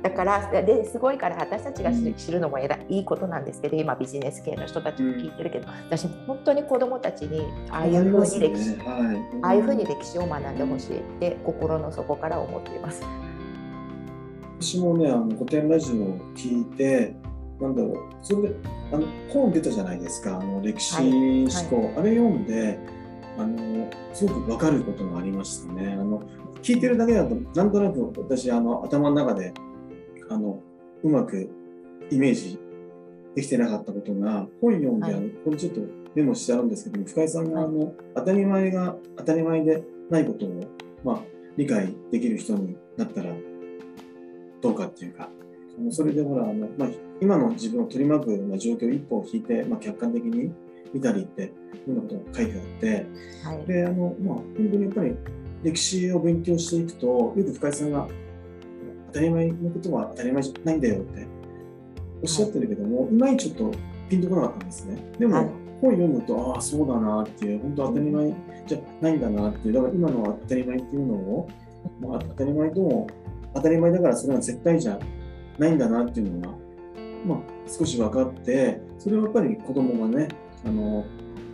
[0.01, 13.03] だからですごいから私たちが知るのもえらいいことなんですけど今ビジネス系の人たちも聞いてるけど、私本当に子どもたちにああいうふうに歴史、はい、ああいうふうに歴史を学んでほしいって心の底から思っています。
[14.59, 17.15] 私もね、あの古典ラジオを聞いて、
[17.61, 18.55] なんだろうそれで
[18.91, 21.95] あの本出たじゃないですかあの歴史思考、はい。
[21.97, 22.79] あれ読んで
[23.37, 25.93] あのすごく分かることがありましたね。
[25.93, 26.21] あの
[26.61, 29.53] 聞いてるだけだとなんとなく私あの頭の中で
[30.29, 30.61] あの
[31.03, 31.49] うまく
[32.09, 32.59] イメージ
[33.35, 35.13] できてなかったことが本読んで、はい。
[35.15, 35.81] あのこれちょっと
[36.15, 40.63] メモしてあるんですけども深井さんがあの、当たり前が当たり前でないことを、
[41.03, 41.23] まあ、
[41.57, 43.31] 理解できる人になったら
[44.61, 45.29] どうかっていうか
[45.89, 46.89] それでほらあの、まあ、
[47.21, 50.51] 今の自分を取り巻くまあ状況を一歩を引いて、まあ、客観的に
[50.93, 51.53] 見たりっていうよ
[51.87, 53.05] うなことが書いてあって
[53.43, 53.65] はい。
[53.65, 55.15] であの、まあ、本当にやっぱり
[55.63, 58.07] 歴史を勉強していくとよく深井さんが
[59.07, 61.27] 当たり前のことは当たり前じゃないんだよって
[62.23, 63.77] おっしゃってるけども、い、まいちちょっと
[64.09, 65.03] ピンとこなかったんですね。
[65.17, 65.61] でも、はい。
[65.81, 68.35] 本読むとああそうだなっていう本当当たり前
[68.67, 71.49] じゃないんだなっていうだから今の当たり前っていうのを、
[71.99, 73.07] まあ、当たり前とも
[73.55, 74.99] 当たり前だからそれは絶対じゃ
[75.57, 76.57] ないんだなっていうのが、
[77.25, 80.29] まあ、少し分かってそれはやっぱり子供がね
[80.65, 81.05] あの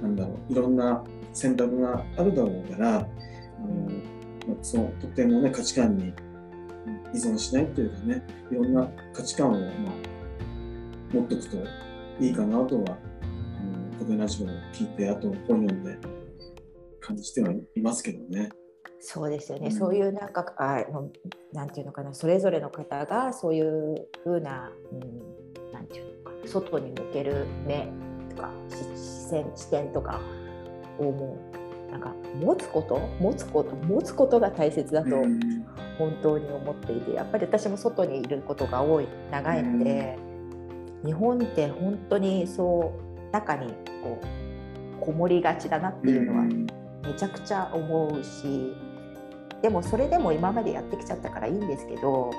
[0.02, 3.08] なんだろういろんな選択があるだろうからあの、
[4.48, 6.14] まあ、そのとてもね価値観に
[7.14, 9.72] 依存しないっていうかねいろんな価値観を、まあ、
[11.14, 11.58] 持っておくと
[12.20, 15.98] いいかなとはあの古典ラジオを聞いてあと本読んで
[17.00, 18.50] 感じてはいますけどね。
[19.00, 19.72] そうですよね、うん。
[19.72, 21.10] そういうなんかあの
[21.54, 22.14] なんていうのかな。
[22.14, 26.48] それぞれの方がそういうふうな、うん、なんていうのかな。
[26.48, 27.90] 外に向ける目
[28.30, 30.20] とかし視線視点とか
[31.00, 31.38] をも
[31.90, 35.40] うなんか持つこと持つこと持つことが大切だとうん。
[35.98, 40.16] 本当に思っていてやっぱり私も外にいることが多い長いので、
[41.04, 48.76] 日本って本当にそう中にこうこもりがちだなっていうのはめちゃくちゃ思うし
[49.62, 52.34] でもそれでも今までやってきちゃったからいいんですけど、は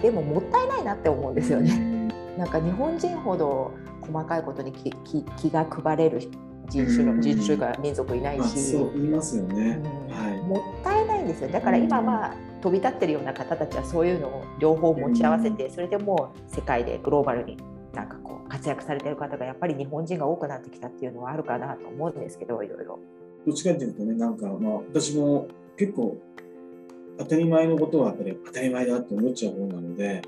[0.00, 2.10] でももったいないなって思うんですよね。
[2.38, 6.20] なんか日本人ほど細かいことに気気気が配れる
[6.68, 9.80] 人種うんの人種が民族いないまあ、し、そう言いますよね。
[9.82, 10.40] うんはい。
[10.42, 17.56] もったいないんですよだから今まあ飛び立ってるような方たちはそういうのを両方持ち合わせてそれでもう世界でグローバルに
[17.92, 22.98] なんかこう活躍されてる方がやっぱり日本人が多くなってきたっていうのはあるかなと思うんですけどいろいろ。
[23.46, 26.16] どっちかっていうとね、なんかまあ私も結構
[27.18, 30.22] 当たり前のことはやっぱり当たり前だって思っちゃう方なので、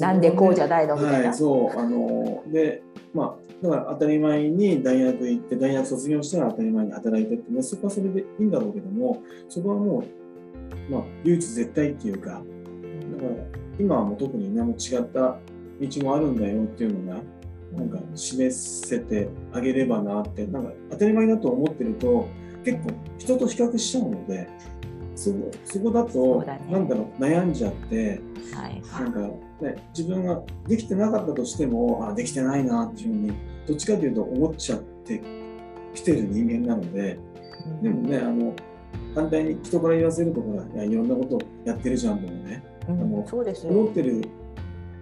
[0.00, 0.96] なんでこうじゃないの？
[0.96, 1.28] みたいな。
[1.28, 2.82] はい、そう、あの、で、
[3.14, 10.04] まあ、だから当たり前に大学行って、大学卒業したら当たり前に働いてってね、そこはそれでいいんだろうけども、そこはも
[10.88, 12.42] う、まあ、唯一絶対っていうか、だから
[13.78, 15.38] 今はもう特にね、もう違った
[15.80, 17.22] 道もあるんだよっていうのが、
[17.76, 22.28] なんか示せてあげればなって、なんか当たり前だと思ってると、
[22.64, 24.48] 結構人と比較しちゃうので、
[25.18, 26.60] そこそこだそとうだね。
[26.70, 28.20] なんだろう悩んじゃって
[28.54, 33.32] はいなんか、ね、自分ができてなかったとしてもあできてないなっていうふうに
[33.66, 35.20] どっちかというと思っちゃって
[35.94, 37.18] きてる人間なので
[37.82, 38.54] でもねあの
[39.14, 43.72] 反対に人から言わせるとほらいやいろんなことやってるじゃんとかねうんあのそうですよ。
[43.72, 44.22] 思ってる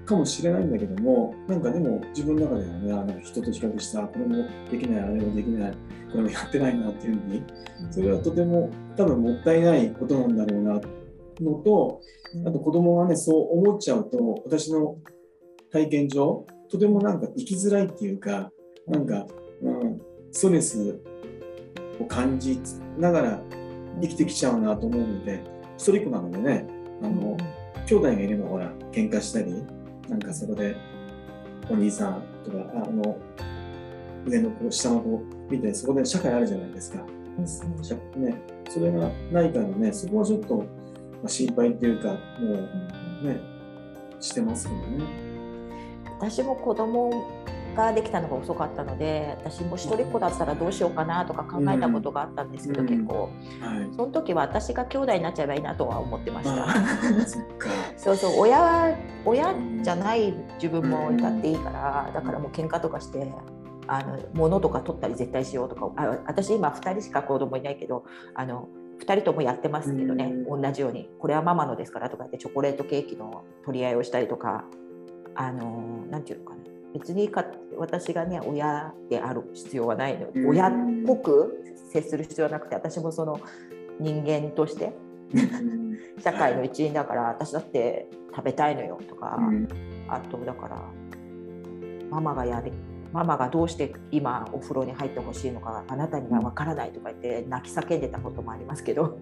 [0.07, 5.75] かもしれないんだけどもなんかでも自分の中ではねあの人と比較したこれもできないあれもできない
[6.17, 7.43] これもやってないなっていうふうに
[7.91, 10.81] それはとても多分もったいないことなんだろうな
[11.41, 12.01] のと
[12.47, 14.97] あと子供がねそう思っちゃうと私の
[15.71, 18.51] 体験上とてもなんか生きづらいっていうか
[18.87, 19.27] なんか、
[19.63, 20.01] うん、
[20.33, 21.01] ストレス
[22.01, 22.61] を感じ
[22.99, 23.43] ながら
[24.01, 25.43] 生きてきちゃうなと思うので
[25.77, 26.67] 一人っ子なのでね
[27.03, 27.37] あの
[27.87, 29.53] 兄弟がいればほら喧嘩したり
[30.09, 30.77] なんかそこで
[31.69, 33.19] お兄さんとかあの
[34.27, 37.05] 上の子下の子見てそこで社会あるじゃないですか。
[37.83, 38.35] 社ね、
[38.71, 40.65] それがないからねそこはちょっと、ま
[41.27, 42.17] あ、心配っていうかも
[43.23, 43.41] うね
[44.21, 45.05] してますけどね。
[46.19, 47.11] 私も子供
[47.77, 53.95] ができたのが遅かったので私も一人っ子だったらどうしようかなとか考えたことがあったんですけど、うん結構はい。
[53.95, 56.67] その時は私が兄弟になっちゃえばいいなとは思ってました。
[57.99, 63.31] そうそう親親じゃない自分もいたっていいからだからもう喧嘩とかして
[63.89, 68.69] あの物とか取ったり絶対しようとかあ私今2人しか子供いないけどあの
[68.99, 74.65] 2人ともやってますけどね、同じようにこれはママのですからとか言ってチョコレートケーキの取り合いをしたりとか
[75.35, 76.61] あのなんていうのかな。
[76.95, 77.45] 別にか
[77.77, 80.49] 私がね親である必要はないので、うん。
[80.49, 80.73] 親っ
[81.07, 83.39] ぽく接する必要はなくて私もその
[84.01, 84.95] 人間として
[85.35, 85.99] うん。
[86.23, 89.69] 社会の一員だから私だって食べたいのよとか、うん。
[90.09, 90.83] あとだから
[92.11, 92.73] ママがやれ
[93.13, 99.19] ママがどうして今お風呂に入ってほしいのかあなたには分からないとか言って泣き叫んでたこともありますけど。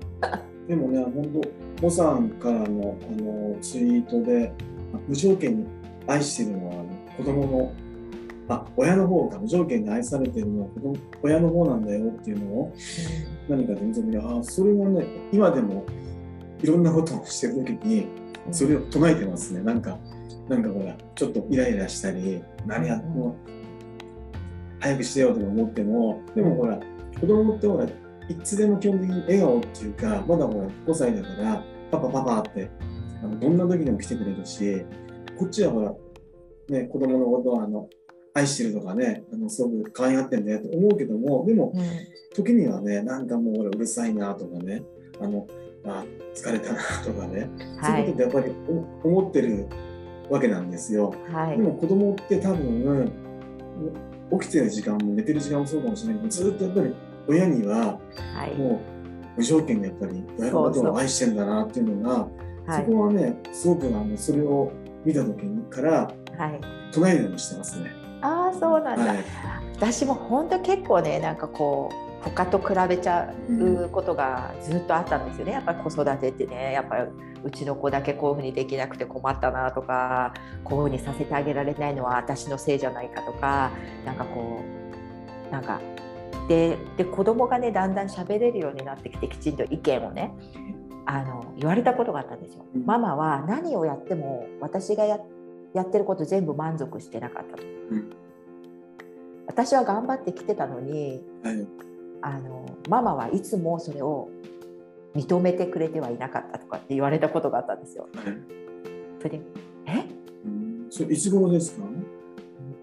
[0.68, 1.42] でもね本
[1.78, 4.52] 当モさんからのあのツイートで
[5.06, 5.66] 無条件に
[6.06, 6.84] 愛してるのは
[7.16, 7.72] 子供の
[8.48, 12.74] あ親の方が無条件に愛されてるのは子供親の方なんだよっていうのを
[13.48, 15.84] 何かで認めてあそれはね今でも
[16.62, 18.06] いろんなことをしてる時に
[18.50, 19.60] それを唱えてますね。
[19.60, 19.98] なんか
[20.48, 23.36] なんかほらちょっとイライラしたり何やっても
[24.80, 26.78] 早くしてよとか思ってもでもほら
[27.20, 32.70] 子供ってほらいつでも基本的に笑顔っていうかまだほら5歳だからパパパパって
[33.22, 34.82] あのどんな時でも来てくれるし
[35.38, 35.94] こっちはほら
[36.68, 37.88] ね子供のことはあの
[38.34, 41.72] 愛してるとかねあのすごく可愛がってんだよと思うけどもでも
[42.34, 44.82] 時にはねなんかもう俺うるさいなとかね
[45.20, 45.46] あの
[45.86, 47.48] あ疲れたなとかね、
[47.80, 48.54] はい、そういうことってやっぱり
[49.04, 49.68] 思ってる
[50.30, 51.14] わけなんですよ。
[51.30, 53.12] はい、でも子供って多分
[54.40, 56.94] 起きてる時間も寝てる時間もそうかもしれないけどずっとやっぱり
[57.26, 57.98] 親には
[58.56, 58.80] も
[59.36, 62.28] う無条件でやっぱり親のことを愛してんだなっていうのが
[62.76, 64.72] そこはねすごくあのそれを
[65.04, 66.12] 見た時から
[66.92, 67.90] 唱えるようにしてますね。
[68.22, 69.24] ああそうなんだ、はい、
[69.76, 75.52] 私も本当結構ねなんかこう他と比べちゃうことがずっとあったんですよね。
[75.52, 76.72] やっぱり子育てってね。
[76.72, 77.04] やっぱり
[77.44, 80.32] うちの子だけこういうふうにできなくて困ったなとか
[80.64, 83.70] こういうふうにさせてあげられないのは私のせいじゃないかとか
[84.06, 84.62] なんかこ
[85.50, 85.80] うなんか
[86.48, 90.32] でで子供がねだんだん喋れるようになってきてきちんと意見をね
[91.04, 92.64] あの言われたことがあったんですよ。
[92.86, 95.18] ママは何をやっても私がや
[95.74, 97.62] やってること全部満足してなかったと。
[99.46, 101.93] 私は頑張ってきてたのに、はい
[102.26, 104.30] あのママはいつもそれを
[105.14, 108.08] 認めてくれてはいなかったとかって言われたことがあったんですよ。
[109.20, 109.40] それで
[109.86, 110.04] え？
[110.88, 111.84] それいつ頃ですか？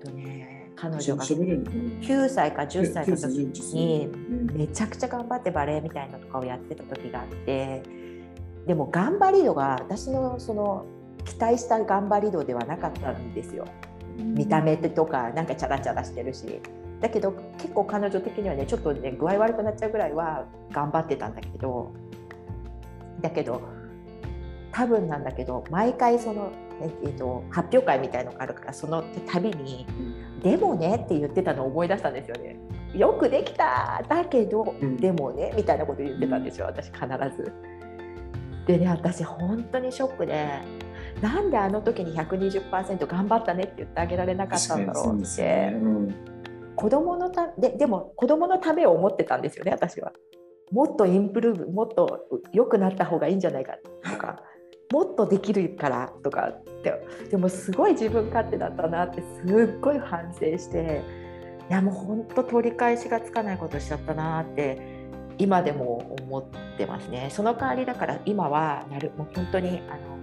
[0.03, 4.09] とね彼女が9歳か10歳の時に
[4.53, 7.81] めちゃくちゃ頑張ってバレエみたいなとかをやってた時があって
[8.67, 10.85] でも頑張り度が私のその
[11.25, 13.65] 期待した頑張り度ではなかったんですよ。
[14.17, 16.61] 見た目とかなんかチャラチャラしてるし
[17.01, 21.91] だけど結構彼女的にはねちょっとね具合悪くなっちゃうぐらいは頑張ってたんだけど
[23.21, 23.61] だけど
[24.71, 29.85] 多分なんだけど毎回その、えーと、発表会みたいのがあるからその度に
[30.41, 32.57] 「でもね」って言ってたのを思い出したんですよね。
[32.93, 37.51] よくできただけど、うん、でもねみたいなこと言ってたんですよ私必ず。
[38.67, 40.59] でね私本当にショックで
[41.21, 45.73] なんであの時に120%頑張ったねって言ってあげられなかったんだろうって。
[46.81, 50.13] 子供のたででも子供のためを思ってたんですよね私は。
[50.71, 54.41] もっとインプルーブもっと良くなった方がいいんじゃないかとか
[54.91, 56.93] もっとできるからとかって
[57.29, 61.03] でもすごい自分勝手だったなってすっごい反省して
[61.69, 64.81] いやもう本当取り返しがつかないことしちゃったなって
[65.37, 67.29] 今でも思ってますね。
[67.31, 70.15] その代わりだから今はなるもう本当にあの、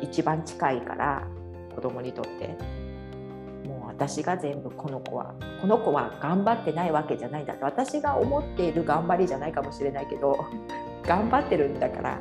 [0.00, 1.28] ん、一番近いから
[1.74, 2.81] 子供にとって
[4.02, 10.44] 私が全部この子はこの子は頑張ってないわけじゃないんだと私が思っている頑張りじゃないかもしれないけど
[11.06, 12.18] 頑張ってるんだから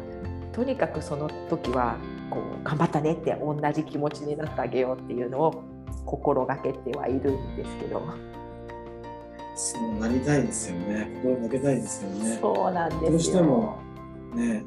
[0.53, 1.95] とにかくその時は
[2.29, 5.63] こう頑張ったねって同じ気持ちになってあげようっていうのを
[6.05, 8.01] 心がけてはいるんですけど。
[9.55, 11.19] そうなりたいですよね。
[11.21, 12.37] 心がけたいですよね。
[12.41, 13.75] そうなんですどうしても
[14.33, 14.63] ね、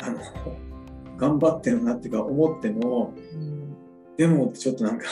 [0.00, 0.18] あの
[1.16, 3.76] 頑張ってるなっていうか思っても、うん、
[4.16, 5.04] でもちょっとなんか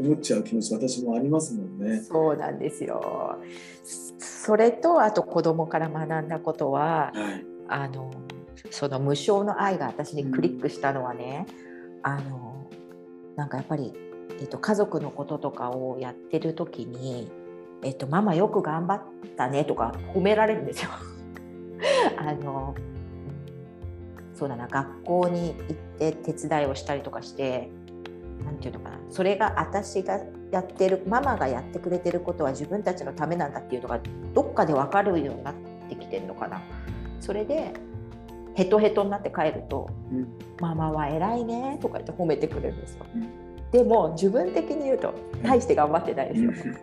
[0.00, 2.00] 思っちゃう気持ち私もありますもんね。
[2.02, 3.38] そうなんですよ。
[4.18, 8.10] それとあと子供から学んだことは、はい、あの
[8.70, 11.46] その無償の愛が私にクリックしたのはね、
[12.04, 12.70] うん、あの
[13.36, 13.92] なんかやっぱり、
[14.40, 17.30] えっと、家族のこととかをやってる時に、
[17.82, 19.02] えっと、ママよく頑張っ
[19.36, 20.90] たねとか褒められるんですよ。
[22.18, 22.74] あの
[24.34, 27.70] そうだな学校に行って手伝いをしたりとかして
[28.44, 28.98] 何て言うのかな。
[29.10, 30.20] それが私が
[30.50, 34.00] やってるママがやってくれてることは自分たちのためなんだっていうのが
[34.34, 35.54] どっかで分かるようになっ
[35.88, 36.62] てきてるのかな。
[37.20, 37.72] それで
[38.54, 40.28] ヘトヘトになって帰ると「うん、
[40.60, 43.06] ママは偉いね」とか言って褒めてくれるんですよ。
[43.14, 46.74] うん、でも自分的に言うと大して頑張ってないですよ。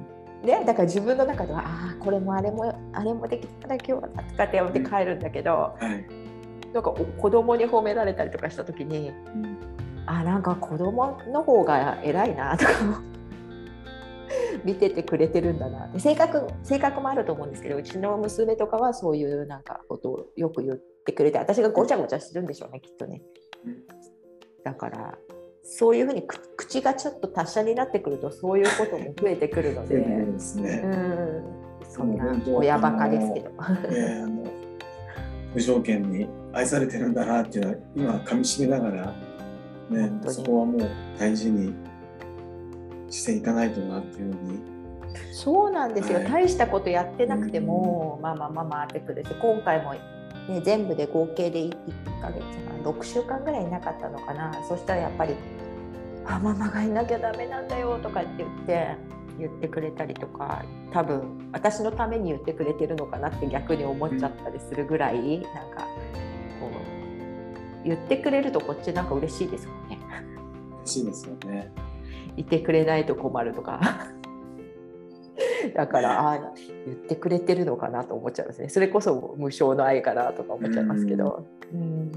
[0.44, 6.06] ね、だから自分の中ではああこれもあれもあれもできたら今日はとかってやめて帰るんだけど、はい、
[6.72, 9.58] なんか子供に褒められたりとかした時に、うん、
[10.06, 12.72] あなんか子供の方が偉いなとか。
[14.64, 15.86] 見ててくれてるんだな。
[15.86, 23.22] って性格性格もあると思うんですけどうちの娘とかはそういうなんかことをよく言ってくれて私がごちゃごちゃしてるんでしょうねきっとね。
[24.64, 25.18] だから
[25.64, 26.24] そういうふうに
[26.58, 31.43] 口がちょっと達者になってくるとそういうことも増えてくるので、ですね、うん。
[31.88, 33.51] そんな親バカですけど。
[35.53, 39.16] 無条件に愛されてるんだなっていうのは今かみしめながら
[39.89, 41.73] ねそこはもう大事に
[43.09, 44.75] していかないとなっていうふうに。
[45.31, 46.31] そうなんですよ、はい。
[46.31, 51.71] 大したことやってなくても、まあまあまあまあってくるし今回も、ね、全部で合計で1
[52.21, 54.53] ヶ月半6週間ぐらいいなかったのかな。
[54.67, 55.36] そしたらやっぱり
[56.25, 66.34] 「あママがいなきゃダメなんだよ」とかって言って言ってくれたりとか多分私のために言ってくれてるのかなって逆に思っちゃったりするぐらい、なんかこう
[67.86, 69.99] 言ってくれるとこっちなんか嬉しいですもんね。
[70.79, 71.71] 嬉しいですよね。
[72.36, 74.09] いてくれないと困るとか。
[75.75, 76.53] だからあ
[76.86, 78.69] 言ってくれてるのかなと思っちゃいますね。
[78.69, 81.45] それこそ無償の愛かなとか思っちゃいますけど。
[81.73, 82.11] うん。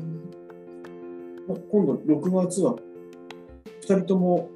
[1.70, 4.50] 今度6月は2人とも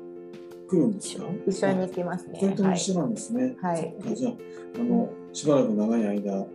[0.68, 1.24] 来るんですか？
[1.46, 2.38] 一緒に行きますね。
[2.42, 3.56] 2人とも一緒なんですね。
[3.62, 3.94] はい。
[4.14, 4.32] じゃあ
[4.76, 6.46] あのしばらく長い間、あの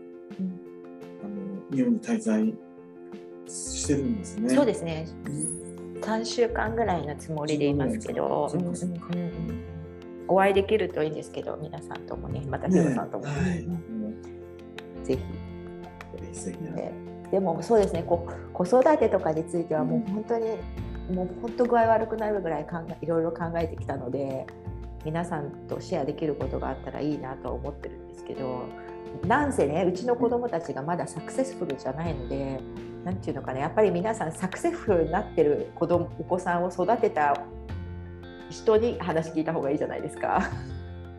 [1.72, 2.54] 日本に滞在
[3.48, 4.50] してるんですね。
[4.50, 5.08] そうですね。
[6.02, 8.68] 3週間ぐらいのつもりでいますけど、そううん。
[8.68, 9.78] うんうん
[10.30, 15.06] お会いできるといいんですけど皆さんともねまたヒロさんとも、ねはい。
[15.06, 15.22] ぜひ。
[16.32, 16.76] う素敵な。
[16.76, 16.92] で
[17.32, 18.04] でもそうですね。
[18.04, 20.46] こ子育てとかについてはもう本当に、
[21.14, 24.46] もう本当具合悪くなるぐらい考えいろいろ考えてきたので
[25.06, 28.66] 皆さんとシェアできることがあったらいいなとは思ってるんですけど
[29.26, 32.60] なんせねうちの子供たちがまだサクセスフルじゃないので
[33.08, 37.42] なんていうのかなやっぱり皆さんサクセスフルになってる子供お子さんを育てた
[38.50, 40.52] 人に話聞いた方がいいじゃないですか。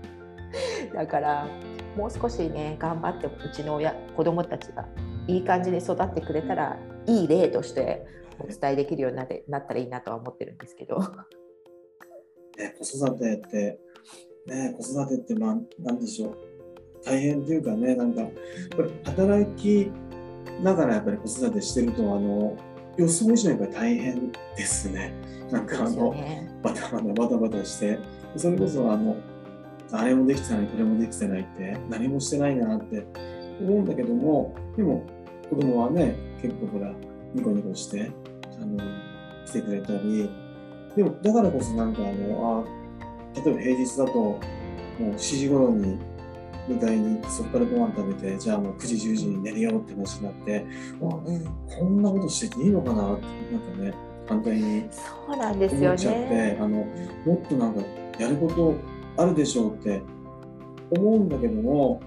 [0.92, 1.48] だから
[1.96, 4.86] もう少しね頑張ってうちの親子供たちが
[5.26, 8.04] いい感じに育ってくれたらいい例として
[8.38, 10.98] お伝えできるようになってなったらいいなとは思ってるんですけど。
[12.58, 13.80] ね、子育てって、
[14.46, 16.36] ね、子育てって、まあ、なんでしょう。
[17.02, 18.30] 大変っていうかね、なんか、やっ
[18.76, 19.90] ぱり働き
[20.62, 22.56] ながらやっぱり子育てしてると、あの、
[22.96, 25.12] 予想以上にやっぱり大変ですね。
[25.50, 26.50] なんかあの、ね。
[26.62, 27.98] バタバタバタバタして、
[28.36, 29.16] それこそあの、
[29.92, 33.06] あれもできてない、これもできてないって、何もしてないなって
[33.60, 35.06] 思うんだけども、でも
[35.48, 36.92] 子供はね、結構ほら、
[37.34, 38.10] ニコニコして、
[38.60, 38.78] あの、
[39.46, 40.28] 来てくれたり、
[40.96, 44.40] でもだからこそなんかあの、あ例えば平日だと、も
[44.98, 45.98] う7時頃に
[46.68, 50.66] 迎えに行って、そこからご飯食べて、じゃあもう9時、10時に寝るよって話になって、
[51.02, 53.14] あうんこんなことしてていいのかな？
[53.14, 53.94] って、なんかね、
[54.26, 56.58] 反対にそうなんですよ思っちゃって、ね。
[56.60, 56.86] あの
[57.24, 57.80] もっとなんか
[58.18, 58.74] やること
[59.16, 60.02] あるでしょうって
[60.90, 62.00] 思うんだけども、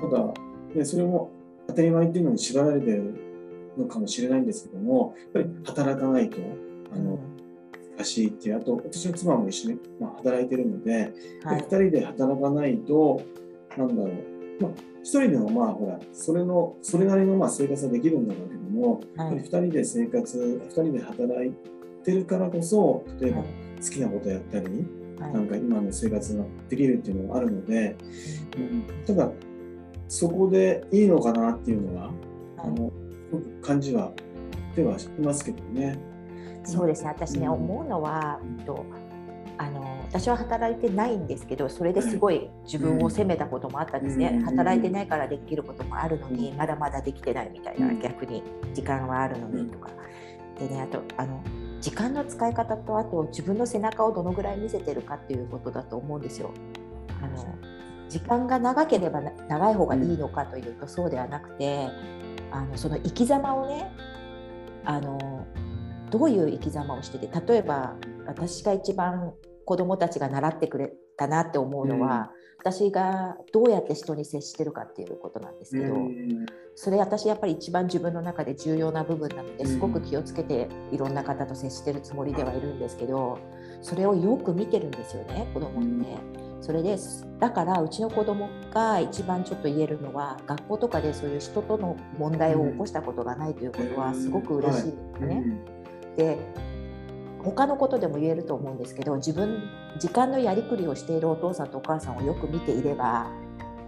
[0.00, 0.34] ただ、
[0.74, 1.30] ね、それも
[1.68, 3.14] 当たり前っていうのに縛られてる
[3.76, 6.38] のかもしれないんですけども、やっぱり働かないと
[6.92, 7.18] あの
[7.96, 11.60] 難しいっていう、あと私の妻も一緒に、まあ、働いてるので、はい。
[11.60, 13.22] 2人で働かないと、
[13.76, 19.38] なんだろう、まあ、1人でもまあほら、それのそれなりのまあ生活はできるんだろうけども、はい。
[19.38, 21.52] 2人で生活、2人で働い
[22.04, 23.46] てるからこそ、例えばはい。
[23.82, 24.66] 好きなことやったり、
[25.18, 25.32] はい。
[25.32, 27.96] なんか今の生活ができるっていうのがあるので、
[29.06, 29.30] ただ、
[30.08, 32.12] そこでいいのかなっていうのは、
[32.58, 34.12] あのすごく感じは
[34.74, 35.98] ではしますけどね。
[36.66, 37.08] そうですね。
[37.10, 37.52] 私ね、うん。
[37.54, 38.84] 思うのは、えっと
[39.58, 44.44] あの私は働いてないんですけどそれですごい自分を責めたこともあったんですね、うん。
[44.44, 48.00] 働いてないからできることもあるのに、まだまだできてないみたいな、うん。
[48.00, 48.42] 逆に
[48.74, 49.90] 時間はあるのにとか、
[50.58, 51.42] でねあとあの
[51.80, 56.50] 時間の使い方とあと自分の背中をどのぐらい見せてるかっていうことだと思うんですよ。
[57.22, 57.54] あの
[58.08, 61.88] 時間が長ければな長い方がいいのかというとそうではなくて
[62.50, 63.90] あのその生き様をね
[64.84, 65.46] あの
[66.16, 67.94] どういう生き様をしてて例えば
[68.26, 69.34] 私が一番
[69.66, 76.46] 子どもたちが習ってくれたなって思うのは、私がどうやって人に接してるかっていうことなんですけど、うん。
[76.76, 83.38] それ私やっぱり一番自分の中で重要な部分なのですごく気をつけていろんな方と接してるつもりではいるんですけど
[83.80, 86.36] それをよく見てるんですよね子供って。
[86.60, 87.26] それです。
[87.38, 95.75] だからうちの子供が一番ちょっと言えるのは学校とかでそういう人との問題を起こしたことがないということはすごく嬉しいですね。
[96.16, 96.38] で
[97.42, 99.62] 他のことでも言えると思うんですけど自分
[99.98, 103.30] 時間のやりくりをしているお父さんとお母さんをよく見ていれば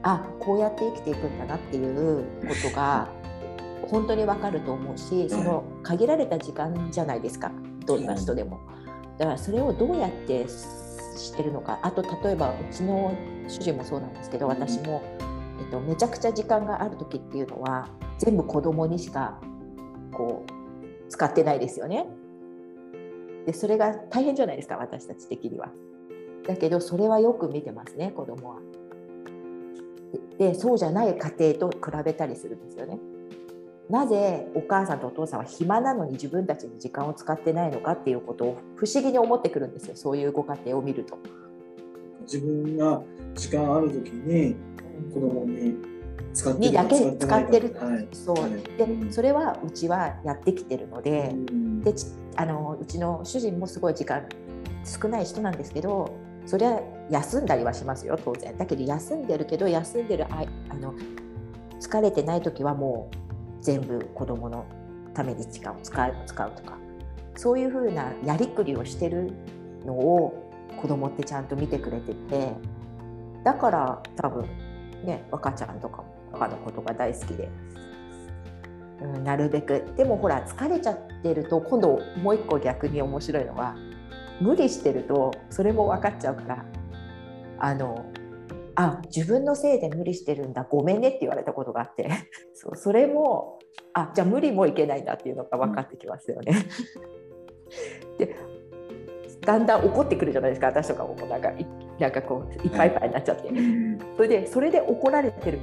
[0.03, 3.09] あこうやって生きていくんだなっていうことが
[3.91, 7.51] 本当にわかると思うしその限られた時間じゃないですか
[7.87, 8.61] どんな人でも。
[9.16, 11.79] だからそれをどうやってしてるのか。
[11.83, 13.12] あと例えばうちの
[13.49, 15.01] 主人もそうなんですけど私も、
[15.59, 19.41] えっと、めちゃくちゃ時間がある時っていうのは全部子供にしか
[20.12, 20.57] こう
[21.09, 22.06] 使ってないですよね。
[23.46, 25.70] でそれが大変じゃないですか私たち的には。
[26.46, 28.56] だけどそれはよく見てますね子供は。
[30.38, 32.98] でそうじゃない家庭と比べたりするんですよね。
[33.90, 41.18] なぜお母さんとお父さんは暇なのに自分たちに時間を使ってないのかっていうことを不思議に思ってくるんですよそういうご家庭を見ると。
[42.22, 43.00] 自分が
[43.34, 44.56] 時間ある時に
[45.14, 45.97] 子供に
[46.59, 48.51] にだけ使ってる、はい、そう、はい。
[48.53, 51.83] でそれはうちはやってきてるので,、うん。
[51.83, 52.07] でち
[52.37, 54.29] あのうちの主人もすごい時間
[54.85, 56.16] 少ない人なんですけど
[56.47, 58.57] それは休んだりはしますよ当然。
[58.57, 60.95] だけど休んでるけど休んでるああの
[61.81, 63.16] 疲れてない時はもう
[63.62, 64.66] 全部子供の
[65.14, 66.79] ために時間を使う使うとか
[67.37, 69.33] そういうふうなやりくりをしてる
[69.85, 70.51] のを
[70.81, 72.53] 子供ってちゃんと見てくれてて
[73.45, 74.47] だから多分
[75.05, 77.49] ね若ちゃんとかも若のことが大好きで、
[79.03, 79.85] うん、なるべく。
[79.97, 83.76] でもほら疲れちゃってると今度もう一個逆に面白いのは
[84.41, 86.64] 無理してるとそれも分かっちゃうから
[87.59, 88.07] あの
[88.81, 92.09] あ自分のせいで無理してるんだごめんねって言われたことがあって。
[92.55, 93.59] そうそれも
[93.93, 96.55] あじゃあ無理もいけないんだっていうのが分かってきますよね。
[98.18, 98.37] で
[99.41, 101.14] だんだん怒ってくるじゃないですか私とかも。
[101.26, 101.66] なんかい
[101.99, 103.49] なんかこういっぱいいっぱいになっちゃって。
[103.49, 103.99] うん。
[104.16, 105.59] それでそれで怒られてる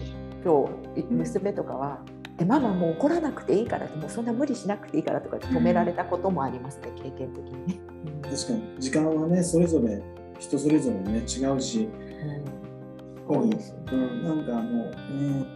[0.46, 1.98] とい娘とかは
[2.38, 7.80] 「でママもう怒らなくていいから」もうそんな無理しなくていいからとか止められたこともありますね経験的にね。
[8.22, 10.02] 確かに時間はねそれぞれ
[10.40, 11.90] 人それぞれね違うし、
[13.28, 13.36] うん。
[13.36, 15.48] そうですうん、なんかあの、うん、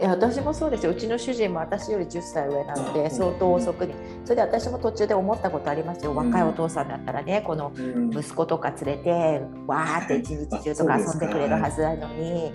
[0.00, 0.92] いや私もそうですよ。
[0.92, 3.94] うちの主人も私より10歳上なのあで相当遅くに。
[4.24, 6.14] それで私も途中で思ったことありますよ。
[6.14, 8.10] 若いお父さんだったらねこのうん。
[8.10, 10.98] 息子とか連れてわーって一日中とか。
[10.98, 12.52] 遊んでくれるはずなのに。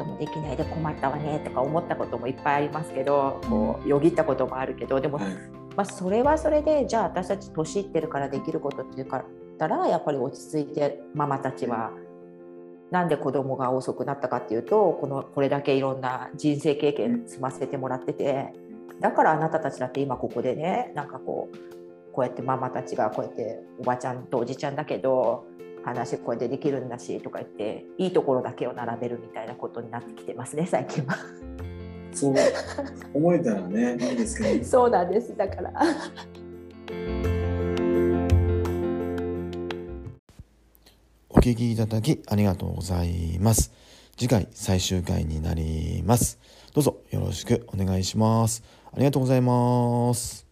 [0.00, 5.32] ともできないで困ったわねとか思ったこともいっぱいありますけどこうよぎったこともあるけどでもはい。
[5.76, 9.24] まあ、それはそれでじゃあ私たち年いってるからできることっていうか
[9.58, 11.92] ららやっぱり落ち着いてママたちは
[12.90, 18.52] なんで子供が遅くなったかっていうとこのこれだけいろんな人生経験積ませてもらってて
[19.00, 21.56] だからあなたたちだって今ここでねなんかこう
[22.12, 25.46] こうやってママたちがこうやっておばちゃんとおじちゃんだけど
[25.84, 31.16] 話こうやってできるんだしとか言っていいところだけを並べるみたいなことになってきてますね最近は。
[32.12, 32.34] そう
[33.14, 35.72] 思えたらね いいですけどそうなんですだから。
[41.28, 43.72] お聞きいただきありがとうございます。
[44.16, 46.38] 次回最終回になります。
[46.74, 48.62] どうぞよろしくお願いします。
[48.92, 50.49] ありがとうございます。